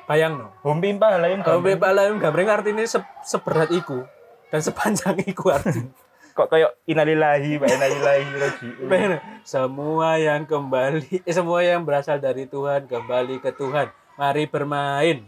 [0.04, 0.52] Bayang no.
[0.60, 4.04] Hompi lain Hompi Palayung Gambreng artinya se- seberat iku
[4.52, 5.88] dan sepanjang iku artinya.
[6.36, 9.22] kok kayak inalillahi wa inalillahi rajiun Bener.
[9.46, 13.88] Semua yang kembali, eh, semua yang berasal dari Tuhan kembali ke Tuhan.
[14.18, 15.24] Mari bermain.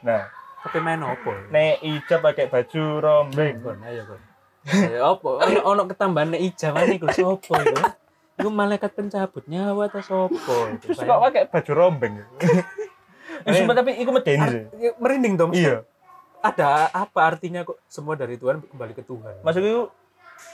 [0.00, 1.32] nah Tapi main apa?
[1.48, 4.20] nek ijab pakai baju rombeng Kon, ayo kon.
[4.68, 5.28] Ayo apa?
[5.42, 7.80] Ono ono ketambahan nek ijaman iku sopo iku?
[8.36, 10.56] Iku malaikat pencabut nyawa ta sopo?
[10.78, 12.14] terus kok pakai baju rombeng
[13.40, 15.50] Eh, sumpah tapi iku medeni sih Ya, merinding dong.
[15.54, 15.80] iya
[16.38, 19.40] Ada apa artinya kok semua dari Tuhan kembali ke Tuhan?
[19.40, 19.88] maksud itu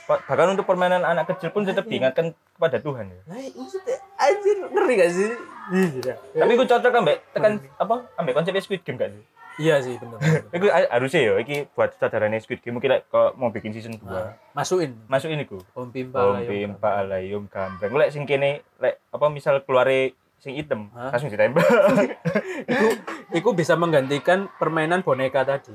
[0.03, 3.19] ba- bahkan untuk permainan anak kecil pun tetap diingatkan kepada Tuhan ya.
[3.25, 5.31] Nah, maksudnya anjir ngeri gak sih?
[5.69, 6.13] Iya.
[6.15, 9.23] Tapi gue cocok ambek tekan apa ambek konsep Squid Game gak sih?
[9.57, 10.21] Iya sih bener.
[10.55, 13.97] Iku ha- harusnya ya iki buat saudarane Squid Game mungkin lek kok mau bikin season
[13.97, 14.05] 2.
[14.05, 15.57] Nah, masukin Masukin iku.
[15.73, 17.89] Om Pimpa Om Pimpa alayum gambreng.
[17.91, 21.09] Lek sing kene lek apa misal keluare sing item Hah?
[21.09, 21.65] langsung ditembak.
[22.69, 22.87] Iku,
[23.33, 25.73] iku bisa menggantikan permainan boneka tadi.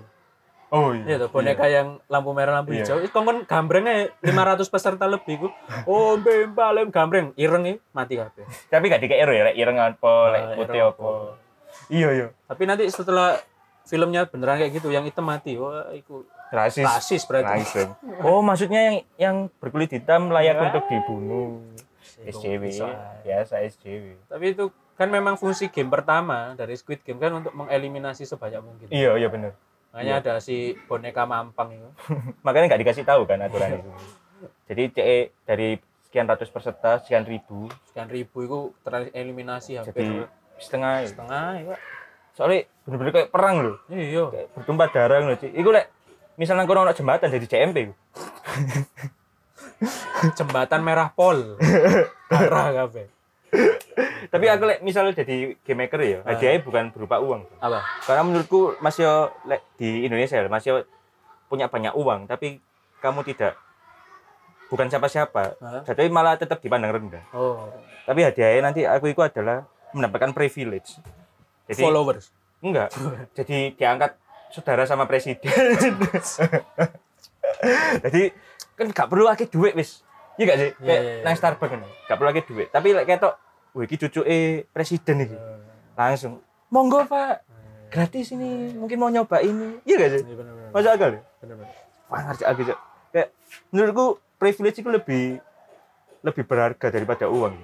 [0.71, 2.87] oh Iya tuh, boneka yang lampu merah lampu Iya.
[2.87, 3.03] hijau.
[3.03, 5.49] Itu kan gambrengnya 500 peserta lebih ku.
[5.85, 8.47] Oh, bempa lem gambreng, ireng ya mati kabeh.
[8.71, 11.11] Tapi gak dikek ya lek ireng apa, lek Ah, putih apa.
[11.91, 12.27] Iya iya.
[12.47, 13.37] Tapi nanti setelah
[13.85, 15.55] filmnya beneran kayak gitu, yang hitam mati.
[15.55, 16.85] Wah, itu Rasis.
[16.85, 17.61] rasis berarti.
[17.61, 17.89] Rasis.
[18.21, 20.63] Oh, maksudnya yang yang berkulit hitam layak Ya.
[20.69, 21.61] untuk dibunuh.
[22.23, 22.63] SJW.
[23.23, 24.15] Biasa SJW.
[24.29, 24.65] Tapi itu
[24.95, 28.87] kan memang fungsi game pertama dari Squid Game kan untuk mengeliminasi sebanyak mungkin.
[28.89, 29.59] Iya, iya bener.
[29.91, 31.89] Makanya ada si boneka mampang itu.
[32.47, 33.91] Makanya nggak dikasih tahu kan aturan itu.
[34.69, 35.69] Jadi CE dari
[36.03, 40.17] sekian ratus peserta, sekian ribu, Sekian ribu itu tereliminasi hampir jadi
[40.61, 40.95] setengah.
[41.01, 41.09] ya.
[41.09, 41.77] setengah ya.
[42.33, 43.77] Soalnya bener-bener kayak perang loh.
[43.93, 44.33] Iya.
[44.33, 45.37] Kayak bertumpah darah loh.
[45.37, 45.49] Ci.
[45.53, 45.87] Iku lek
[46.41, 47.93] misalnya kono ono jembatan jadi CMP.
[50.39, 51.59] Jembatan Merah Pol.
[52.31, 53.11] Darah kabeh.
[54.33, 57.45] Tapi aku lek misalnya jadi game maker ya, hadiahnya bukan berupa uang.
[57.61, 57.85] Apa?
[58.07, 60.89] Karena menurutku masih lek di Indonesia masih
[61.53, 62.63] punya banyak uang, tapi
[63.05, 63.61] kamu tidak
[64.73, 65.61] bukan siapa-siapa.
[65.85, 67.21] Jadi malah tetap dipandang rendah.
[67.37, 67.69] Oh,
[68.09, 70.97] Tapi hadiahnya nanti aku itu adalah mendapatkan privilege.
[71.71, 72.27] Jadi followers.
[72.63, 72.89] enggak.
[73.39, 74.13] jadi diangkat
[74.53, 75.43] saudara sama presiden.
[78.05, 78.23] jadi
[78.75, 80.03] kan gak perlu akeh duit wis.
[80.41, 80.71] Iya gak sih?
[80.81, 81.25] Iya, Kayak iya, iya.
[81.25, 81.81] nang Starbucks kan.
[82.09, 82.69] Gak perlu akeh duit.
[82.73, 83.35] Tapi lek ketok
[83.73, 84.39] wah iki cucuke
[84.73, 85.37] presiden iki.
[85.93, 86.41] Langsung,
[86.73, 87.45] monggo Pak,
[87.93, 89.77] gratis ini, mungkin mau nyoba ini.
[89.85, 90.21] Iya gak sih?
[90.25, 90.71] Iya, bener-bener.
[90.73, 91.21] Masuk akal ya?
[91.45, 91.73] Bener-bener.
[92.09, 92.43] Wah ngerti.
[93.13, 93.29] Kayak
[93.69, 94.07] menurutku
[94.41, 95.25] privilege itu lebih
[96.23, 97.55] lebih berharga daripada uang.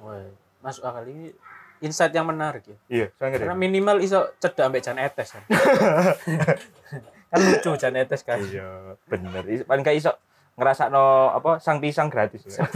[0.00, 0.24] Wah,
[0.64, 1.34] masuk akal ini
[1.80, 2.76] insight yang menarik ya.
[2.88, 3.42] Iya, saya ngerti.
[3.46, 5.42] Karena minimal iso cedak ambek jan etes kan.
[7.30, 8.38] kan lucu jan etes kan.
[8.40, 9.42] Iya, bener.
[9.64, 10.12] Paling kayak iso
[10.58, 12.66] ngerasa no apa sang pisang gratis ya.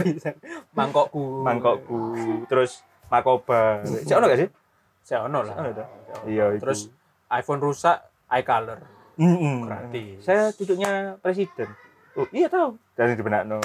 [0.71, 1.43] Mangkokku.
[1.43, 1.99] Mangkokku,
[2.47, 3.83] terus makoba.
[3.83, 4.49] Cek ono gak sih?
[5.03, 5.55] Saya ono lah.
[6.23, 6.63] Iya, itu.
[6.63, 6.87] Terus
[7.27, 7.97] iPhone rusak,
[8.29, 8.79] iColor.
[9.19, 9.67] Mm-mm.
[9.67, 10.25] Gratis.
[10.25, 11.69] Saya cucunya presiden.
[12.13, 12.77] Oh, iya tahu.
[12.93, 13.57] Dan di benak no.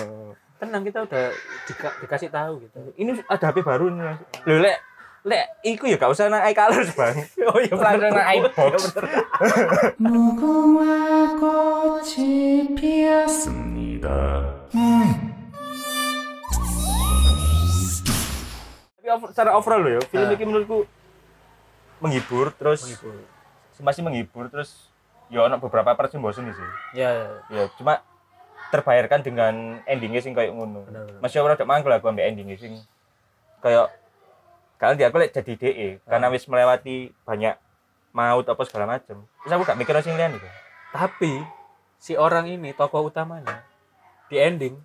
[0.59, 1.31] Tenang kita udah
[1.65, 2.79] dika- dikasih tahu gitu.
[2.99, 4.03] Ini ada HP baru nih.
[4.03, 4.19] Mas.
[4.43, 4.77] Loh, lek
[5.28, 7.16] lek iku ya gak usah nang iColor, Bang.
[7.48, 8.80] Oh iya Langsung nang iBox.
[9.96, 10.84] 무궁화
[11.40, 14.08] 꽃이 피었습니다.
[18.94, 20.32] Tapi over- secara overall loh ya, film Ah.
[20.32, 20.78] ini menurutku
[22.00, 23.16] menghibur terus Menghibur.
[23.80, 24.92] masih menghibur terus
[25.28, 26.70] ya ono beberapa part sing bosen sih.
[26.96, 27.28] Ya, ya.
[27.52, 28.00] Ya cuma
[28.70, 30.84] terbayarkan dengan endingnya sing kayak ngono.
[30.84, 31.20] Bener, bener.
[31.20, 32.80] Masih ora ada mangkel aku ambek endingnya sing
[33.60, 33.88] kayak
[34.79, 37.59] kalau dia aku lek jadi DE karena wis melewati banyak
[38.15, 39.27] maut apa segala macam.
[39.45, 40.49] Terus aku gak mikir sing liyan itu.
[40.95, 41.43] Tapi
[41.99, 43.67] si orang ini tokoh utamanya
[44.31, 44.79] di ending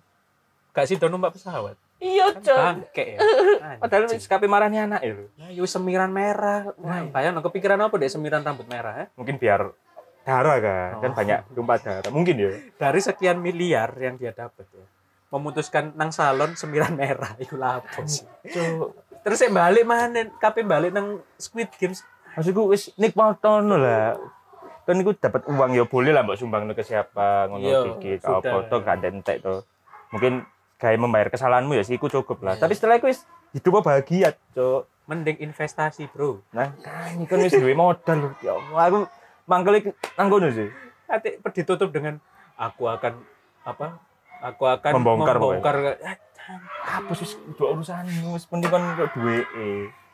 [0.74, 1.78] gak sih numpak pesawat.
[2.02, 3.18] Iya, Kan bangke ya.
[3.82, 5.26] Padahal kape marahnya anak ya lho.
[5.40, 6.74] Nah, yuk semiran merah.
[6.76, 9.06] Wah, bayang kepikiran apa deh semiran rambut merah ya?
[9.16, 9.72] Mungkin biar
[10.26, 11.16] darah kan, kan Oh.
[11.16, 12.10] banyak tumpah darah.
[12.12, 12.50] Mungkin ya.
[12.76, 14.84] Dari sekian miliar yang dia dapat ya.
[15.32, 18.26] Memutuskan nang salon semiran merah iku lapo sih.
[19.24, 20.28] Terus saya balik mana?
[20.36, 22.04] Kape balik nang Squid Games.
[22.34, 24.18] maksudku wis nikmatono lah.
[24.84, 28.42] Kan iku dapat uang ya boleh lah mbak sumbang ke siapa ngono Iya, iki sudah.
[28.42, 29.62] apa to gak ada entek to.
[30.10, 30.42] Mungkin
[30.76, 32.58] kayak membayar kesalahanmu ya sih iku cukup lah.
[32.58, 32.66] Iya.
[32.66, 33.22] Tapi setelah itu wis
[33.54, 34.90] hidup bahagia, Cuk.
[35.06, 36.42] Mending investasi bro.
[36.50, 38.30] Nah, kan ini kan wis duwe modal lho.
[38.42, 39.06] Ya aku
[39.46, 40.68] mangkel iki nang kono sih.
[41.06, 42.18] Nanti ditutup dengan
[42.58, 43.20] aku akan
[43.62, 44.00] apa?
[44.42, 45.76] Aku akan Membongkar, membongkar.
[46.44, 49.44] Ah, Apa sih dua urusanmu wis penting kan kok duwe.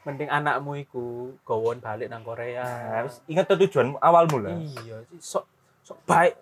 [0.06, 2.64] Mending anakmu iku gowon balik nang Korea.
[2.64, 4.54] Nah, wis ingat tujuan awalmu lah.
[4.56, 5.44] Iya, sok
[5.82, 6.38] sok baik.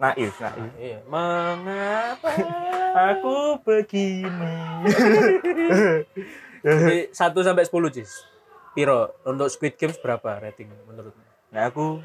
[0.00, 0.72] Naif, naif.
[0.80, 2.32] Iya, mengapa?
[3.12, 4.52] Aku begini.
[6.64, 8.24] Jadi 1 sampai 10, Cis.
[8.72, 11.24] Piro untuk Squid Games berapa rating menurutmu?
[11.52, 12.00] Nah, aku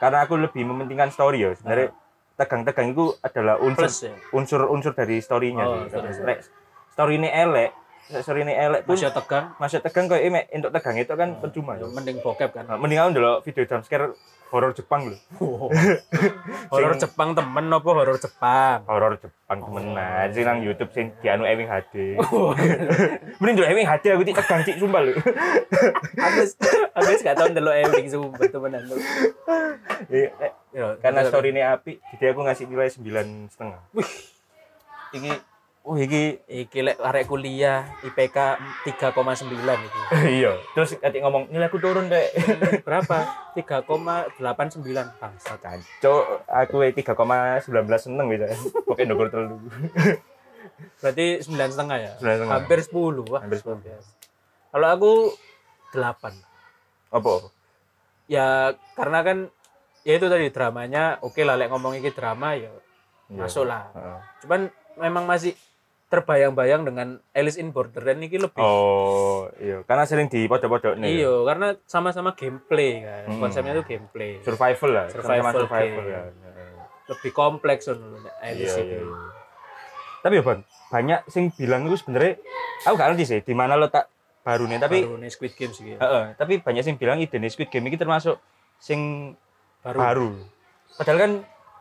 [0.00, 1.52] karena aku lebih mementingkan story ya.
[1.58, 1.92] Sebenarnya
[2.42, 4.14] tegang-tegang itu adalah unsur Plus ya.
[4.30, 5.86] unsur-unsur dari story-nya Oh.
[6.20, 6.42] Lek
[6.90, 7.70] story ini elek,
[8.08, 9.44] lek story ini elek pun Masih tegang.
[9.56, 11.88] masih tegang kayak ini untuk tegang itu kan percuma Ya, ya.
[11.88, 12.64] mending bokep kan.
[12.66, 14.12] Nah, Mending aku ndelok video jump scare
[14.52, 15.18] horor Jepang lho.
[16.72, 18.84] horor Jepang temen apa horor Jepang?
[18.84, 22.20] Horor Jepang temenan sing nang YouTube sing dianu Ewing HD.
[23.40, 25.16] Mending ndelok Ewing HD aku tik tegang cik sumpah lho.
[26.24, 26.60] Habis
[26.92, 28.84] habis gak tau ndelok Ewing sumpah temenan.
[30.12, 33.92] Eh, eh, Ya, karena story ini api, jadi aku ngasih nilai sembilan setengah.
[33.92, 34.08] Wih.
[35.12, 35.32] Iki,
[35.82, 38.36] oh iki Iki lek arek kuliah IPK
[38.86, 39.50] 3,9
[39.82, 40.00] iki.
[40.38, 40.52] iya.
[40.72, 42.30] Terus ketika ngomong nilai aku turun deh.
[42.80, 43.26] Berapa?
[43.52, 44.40] 3,89
[45.18, 45.52] bangsa.
[45.56, 48.46] Cancok, aku tiga koma sembilan belas seneng bisa.
[48.86, 49.56] Pokoknya nongol terlalu.
[51.02, 52.12] Berarti 9 setengah ya?
[52.18, 52.48] 9,5.
[52.48, 53.30] Hampir 10.
[53.30, 53.82] Wah, Hampir 10.
[53.82, 54.10] biasa.
[54.70, 55.12] Kalau aku
[55.92, 56.32] 8.
[57.12, 57.32] Apa?
[58.24, 58.46] Ya
[58.94, 59.38] karena kan
[60.02, 62.72] ya itu tadi dramanya oke lah lek ngomong iki drama ya
[63.28, 63.48] Iya.
[63.48, 63.88] masuk lah.
[63.96, 64.18] Heeh.
[64.44, 64.60] Cuman
[65.00, 65.56] memang masih
[66.12, 69.80] terbayang-bayang dengan Alice in Borderland ini lebih Oh, iya.
[69.88, 71.24] Karena sering di podok-podok nih.
[71.24, 73.32] Iya, karena sama-sama gameplay kan.
[73.32, 73.40] Hmm.
[73.40, 74.44] Konsepnya itu gameplay.
[74.44, 75.06] Survival lah.
[75.08, 76.12] Survival Sama-sama survival game.
[76.12, 76.22] ya.
[77.08, 78.92] Lebih kompleks dulu Alice Iya, itu.
[78.92, 79.20] iya, iya.
[80.20, 80.42] Tapi ya,
[80.92, 82.38] banyak sing bilang itu sebenarnya
[82.84, 84.06] aku gak ngerti sih di mana letak
[84.44, 85.98] baru nih, tapi Baru nih Squid Games gitu.
[85.98, 88.36] Heeh, tapi banyak sing bilang ide Squid Game ini termasuk
[88.76, 89.32] sing
[89.80, 89.98] Baru.
[89.98, 90.30] baru.
[90.94, 91.30] Padahal kan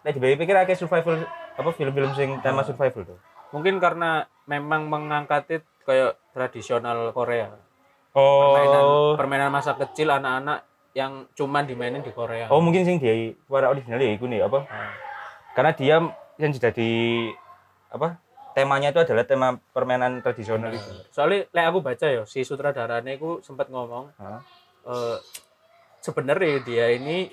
[0.02, 3.20] nek dipikir akeh survival apa film-film sing tema survival tuh.
[3.52, 7.52] Mungkin karena memang mengangkat kayak tradisional Korea.
[8.12, 9.16] Permainan Oh.
[9.16, 12.52] permainan masa kecil anak-anak yang cuman dimainin di Korea.
[12.52, 14.68] Oh, mungkin sing dia suara original ya nih apa?
[14.68, 14.92] Nah,
[15.56, 15.96] Karena dia
[16.40, 16.92] yang jadi
[17.92, 18.20] apa?
[18.52, 20.92] Temanya itu adalah tema permainan tradisional itu.
[21.16, 24.44] Soalnya lek aku baca ya si sutradaranya itu sempat ngomong Hah?
[24.82, 25.18] eh
[26.04, 27.32] sebenarnya dia ini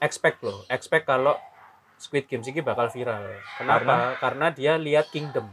[0.00, 1.36] expect loh, expect kalau
[2.02, 3.22] Squid Games ini bakal viral.
[3.54, 4.18] Kenapa?
[4.18, 5.46] Karena, dia lihat Kingdom.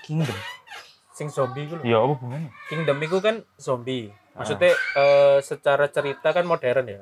[0.00, 0.34] Kingdom.
[1.12, 1.84] Sing zombie itu loh.
[1.84, 2.48] Ya apa hubungannya?
[2.66, 4.08] Kingdom itu kan zombie.
[4.32, 7.00] Maksudnya eh, secara cerita kan modern ya.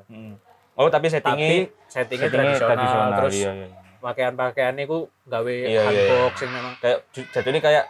[0.75, 3.09] Oh, tapi settingnya Tapi settingnya, settingnya tradisional, tradisional.
[3.17, 3.67] terus iya, iya.
[4.01, 6.03] pakaian-pakaiannya ku gawe Iya, iya, iya.
[6.09, 7.83] unbox yang memang Kayak ju- jatuhnya kayak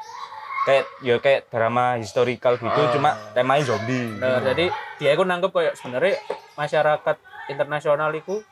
[0.62, 2.92] kayak ya kayak drama historical gitu Ah.
[2.92, 4.66] cuma temanya zombie Nah, jadi
[4.98, 6.20] dia itu nangkep kayak sebenarnya
[6.54, 7.16] masyarakat
[7.48, 8.44] internasional itu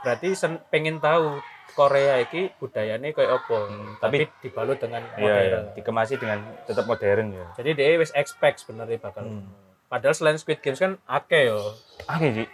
[0.00, 1.38] berarti sen, pengen tahu
[1.70, 3.58] Korea iki budayanya kayak apa?
[3.98, 5.38] Tapi, dibalut dengan Hmm, iya iya.
[5.60, 5.64] modern.
[5.72, 7.46] dikemasi dengan tetap modern ya.
[7.54, 9.46] Jadi dia wis expect sebenarnya bakal Hmm.
[9.86, 11.60] padahal selain Squid Games kan akeh yo.
[12.06, 12.46] Oke sih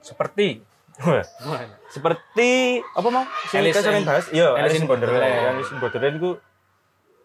[0.00, 0.62] seperti.
[1.88, 4.26] Seperti apa mau sing kita bahas?
[4.30, 5.20] Iya Alice in Borderland.
[5.52, 6.30] Alice in Borderland itu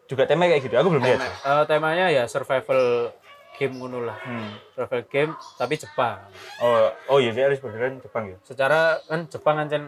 [0.06, 0.76] juga temanya kayak gitu.
[0.76, 1.20] Aku belum lihat.
[1.24, 3.16] Eh, temanya ya survival
[3.58, 4.18] game ngono lah.
[4.22, 4.52] Hmm.
[4.74, 6.20] survival game tapi Jepang.
[6.62, 8.38] Oh oh iya sih Alice in Borderland Jepang ya?
[8.44, 9.84] Secara kan Jepang kan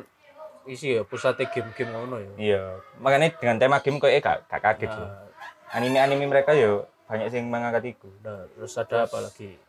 [0.64, 2.32] isi ya pusatnya game-game ngono ya.
[2.40, 2.64] Iya.
[3.04, 5.28] Makanya dengan tema game kok gak, gak kaget sih Nah,
[5.76, 9.60] anime anime mereka ya banyak sing mengangkat itu nah, terus ada apa lagi?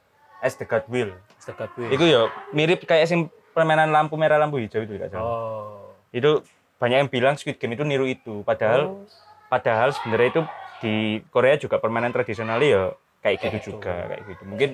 [0.45, 1.11] As the God Will.
[1.40, 1.88] Sedekat gue.
[1.88, 5.24] itu ya mirip kayak sing permainan lampu merah lampu hijau itu gak salah.
[5.24, 5.90] Oh.
[6.14, 6.45] itu
[6.78, 8.45] banyak yang bilang Squid Game itu niru itu.
[8.45, 9.07] Padahal Oh.
[9.49, 10.42] padahal sebenarnya itu
[10.84, 10.95] di
[11.32, 12.92] Korea juga permainan tradisional ya
[13.25, 14.70] kayak gitu Kayak juga kayak gitu mungkin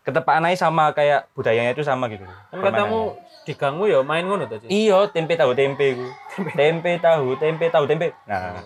[0.00, 4.56] ketepaan aja sama kayak budayanya itu sama gitu Kan katamu diganggu ya main ngono tuh.
[4.58, 4.70] Ci?
[4.70, 6.06] iya tempe tahu tempe ku
[6.54, 8.56] tempe tahu tempe tahu tempe nah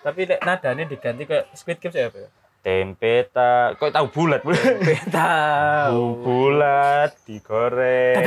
[0.00, 2.28] Tapi nek nadanya diganti ke Squid Games ya apa ya?
[2.62, 4.42] tempe tak kok tahu bulat
[5.08, 6.02] Tahu.
[6.20, 8.22] bulat digoreng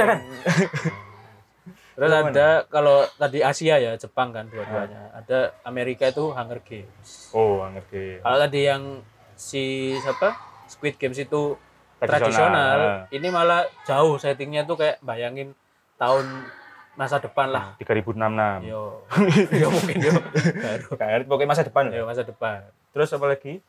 [1.91, 2.31] Terus Gimana?
[2.31, 5.11] ada kalau tadi Asia ya Jepang kan dua-duanya.
[5.13, 7.27] Ada Amerika itu Hunger Games.
[7.29, 9.03] oh ngerti Kalau tadi yang
[9.39, 9.63] si
[9.95, 10.35] siapa?
[10.67, 11.55] Squid Games itu
[11.97, 12.21] Tradisional.
[12.21, 13.03] tradisional, Ah.
[13.09, 15.51] ini malah jauh settingnya tuh kayak bayangin
[15.95, 16.47] tahun
[16.93, 17.75] masa depan lah.
[17.77, 19.03] 3066 Yo,
[19.57, 20.89] yo mungkin yo baru.
[20.93, 22.59] Kayak pokoknya masa depan Yo masa depan.
[22.89, 23.59] terus apa lagi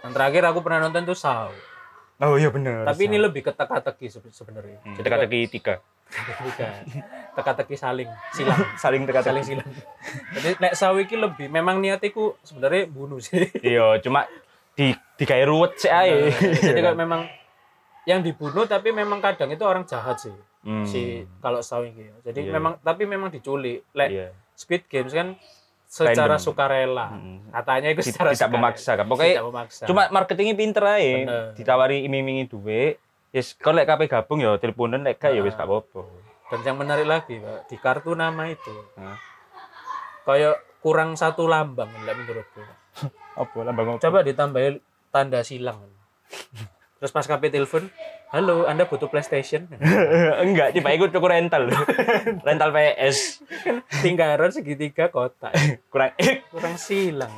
[0.00, 1.50] Yang terakhir aku pernah nonton tuh Saw.
[2.20, 4.78] oh iya bener Tapi ini lebih ke teka-teki sebe- sebenarnya.
[4.80, 5.78] Hmm, teka-teki tiga
[6.12, 6.82] Bukan.
[7.32, 8.58] Teka-teki saling silang.
[8.82, 9.70] saling teka-teki saling silang.
[10.32, 13.46] Jadi nek Saw iki lebih memang niatiku sebenarnya bunuh sih.
[13.60, 14.26] iya cuma
[14.72, 16.32] di di kayak ruwet sih aja
[16.64, 17.28] Jadi kayak memang
[18.02, 20.34] yang dibunuh tapi memang kadang itu orang jahat sih.
[20.60, 20.82] Hmm.
[20.82, 22.06] Si kalau Saw iki.
[22.20, 22.52] Jadi Iya.
[22.52, 23.86] memang tapi memang diculik.
[23.92, 25.34] Lek iya Squid Games kan
[25.84, 26.40] secara Random.
[26.40, 27.06] sukarela.
[27.10, 27.46] Hmm.
[27.50, 28.56] Katanya itu secara tidak sukarela.
[28.58, 29.82] memaksa kan pokoknya tidak memaksa.
[29.84, 31.44] cuma marketingnya pinter aja Bener.
[31.52, 32.96] ditawari iming-imingi duit
[33.30, 35.58] yes kalau lek kabeh gabung ya teleponan lek gak ya wis Nah.
[35.58, 36.00] gak apa-apa
[36.48, 39.16] Dan yang menarik lagi, Pak, di kartu nama itu Hah?
[40.22, 42.60] kayak kurang satu lambang lah menurutku.
[43.32, 44.80] apa lambang apa Coba ditambahin
[45.12, 45.80] tanda silang.
[47.02, 47.90] Terus pas KP telepon,
[48.30, 49.66] halo, Anda butuh PlayStation?
[50.46, 51.66] enggak tiba ikut tuku rental.
[52.46, 53.42] Rental PS.
[54.06, 55.50] Lingkaran segitiga kotak.
[55.90, 57.34] kurang ik Kurang silang.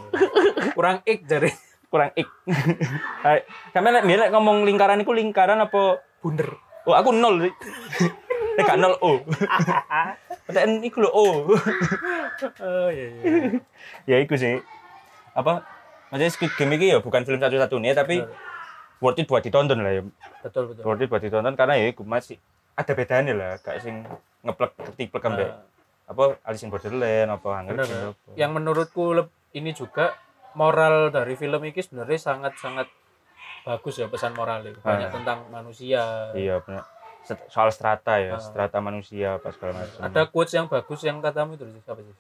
[0.77, 1.49] Kurang ik dari
[1.89, 2.27] kurang ik
[3.25, 6.03] biar lek ngomong lingkaran itu lingkaran apa?
[6.21, 6.61] Bunder.
[6.85, 7.49] oh aku nol.
[7.49, 7.57] Lek
[8.69, 9.25] gak nol O.
[10.45, 11.27] Pertanyaan iku lho O.
[12.61, 13.33] Oh iya iya.
[14.05, 14.61] ya iku sih.
[15.33, 15.65] Apa
[16.09, 18.25] maksudnya Squid Game ini ya bukan film satu-satunya tapi
[18.99, 20.03] worth it buat ditonton lah ya
[20.41, 20.83] Betul betul.
[20.83, 22.37] worth it buat ditonton karena ya iku masih
[22.75, 24.03] ada bedanya lah gak sing
[24.41, 25.63] ngeplek ketiplek ambek Nah,
[26.07, 28.13] apa Alice in Borderland apa Hunger Games.
[28.35, 29.17] Yang menurutku
[29.53, 30.13] ini juga
[30.53, 32.93] moral dari film ini sebenarnya sangat-sangat
[33.63, 34.77] bagus ya pesan moralnya.
[34.77, 35.15] Banyak Ah.
[35.15, 36.29] tentang manusia.
[36.37, 36.85] iya benar
[37.49, 38.39] soal strata ya Ah.
[38.39, 42.13] strata manusia apa segala macam Ada quotes yang bagus yang katamu itu apa sih?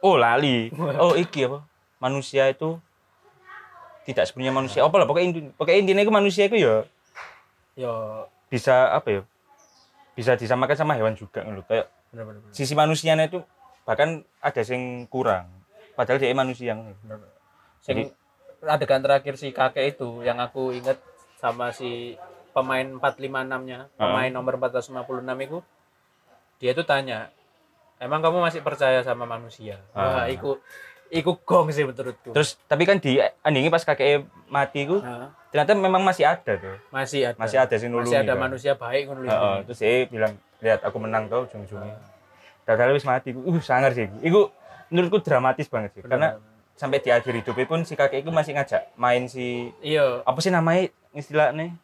[0.00, 0.72] oh lali
[1.04, 1.60] oh iki apa
[2.00, 2.80] manusia itu
[4.08, 6.76] tidak sebenarnya manusia apa lah pokoknya inti pokoknya intinya itu manusia itu ya
[7.78, 7.92] Ya
[8.50, 9.22] bisa apa ya
[10.18, 11.86] bisa disamakan sama hewan juga loh kayak
[12.50, 13.38] sisi manusianya itu
[13.86, 15.46] bahkan ada yang kurang
[15.94, 16.96] padahal dia manusia ngono.
[17.80, 18.10] Sing
[18.66, 20.98] adegan terakhir si kakek itu yang aku ingat
[21.40, 22.18] sama si
[22.52, 25.58] pemain 456-nya, pemain nomor 456 itu
[26.60, 27.32] dia itu tanya,
[27.96, 30.58] "Emang kamu masih percaya sama manusia?" Wah, Ah.
[31.10, 32.30] Iku gong sih menurutku.
[32.30, 36.76] terus tapi kan di endingnya pas kakeknya mati itu Nah, ternyata memang masih ada tuh
[36.88, 37.36] masih ada.
[37.36, 38.40] masih ada sing nulungi Masih ada kan.
[38.40, 39.26] manusia baik ngono.
[39.26, 40.32] Heeh, terus dia bilang
[40.62, 41.98] lihat aku menang tau ujung-ujungnya
[42.62, 44.54] Dadal wis mati uh sangar sih iku
[44.88, 46.38] menurutku dramatis banget sih karena
[46.78, 50.48] sampai di akhir hidupnya pun si kakek itu masih ngajak main si iya, apa sih
[50.48, 51.74] namanya istilahnya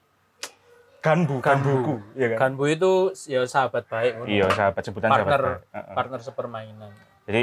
[1.02, 2.92] ganbu ganbuku iya kan Ganbu itu
[3.26, 5.94] ya sahabat baik iya sahabat sebutan partner sahabat Heeh.
[5.94, 6.90] partner sepermainan.
[7.26, 7.42] jadi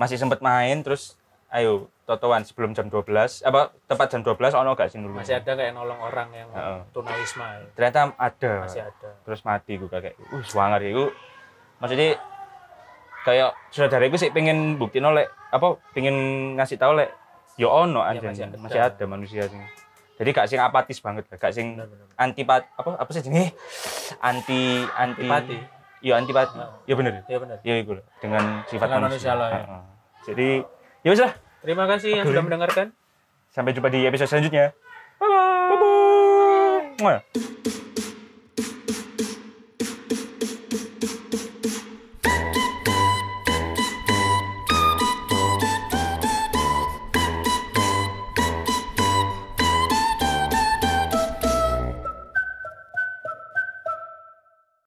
[0.00, 1.20] masih sempat main terus
[1.50, 1.72] ayo
[2.04, 3.10] totoan sebelum jam 12
[3.42, 6.80] apa tepat jam 12 ono gak sih dulu Masih ada kayak nolong orang yang Heeh.
[6.90, 7.66] tunawisma ya.
[7.74, 9.08] ternyata ada Masih ada.
[9.20, 11.04] terus mati gue kakek uh swanger iku
[11.76, 12.16] maksudnya
[13.20, 16.16] kayak saudara gue sih pengen bukti oleh apa pengen
[16.56, 17.12] ngasih tahu lek
[17.54, 18.90] yo ono Ya, aja masih masih, ada.
[18.90, 19.60] ada manusia sih
[20.16, 22.06] jadi gak sing apatis banget gak sing Benar-benar.
[22.16, 23.52] antipat apa apa sih jenenge
[24.18, 24.62] anti
[24.94, 25.58] anti Antipati.
[26.00, 27.56] Iya antipati iya bener Iya benar.
[27.62, 29.60] iya itu dengan sifat Dengan manusia, manusia lah, ya.
[29.60, 29.82] Heeh.
[30.24, 30.48] jadi
[31.00, 32.88] ya wis lah Terima kasih yang sudah mendengarkan.
[33.52, 34.72] Sampai jumpa di episode selanjutnya.
[35.20, 35.68] Bye bye.
[35.68, 37.04] Bye-bye.
[37.04, 37.20] Mwah.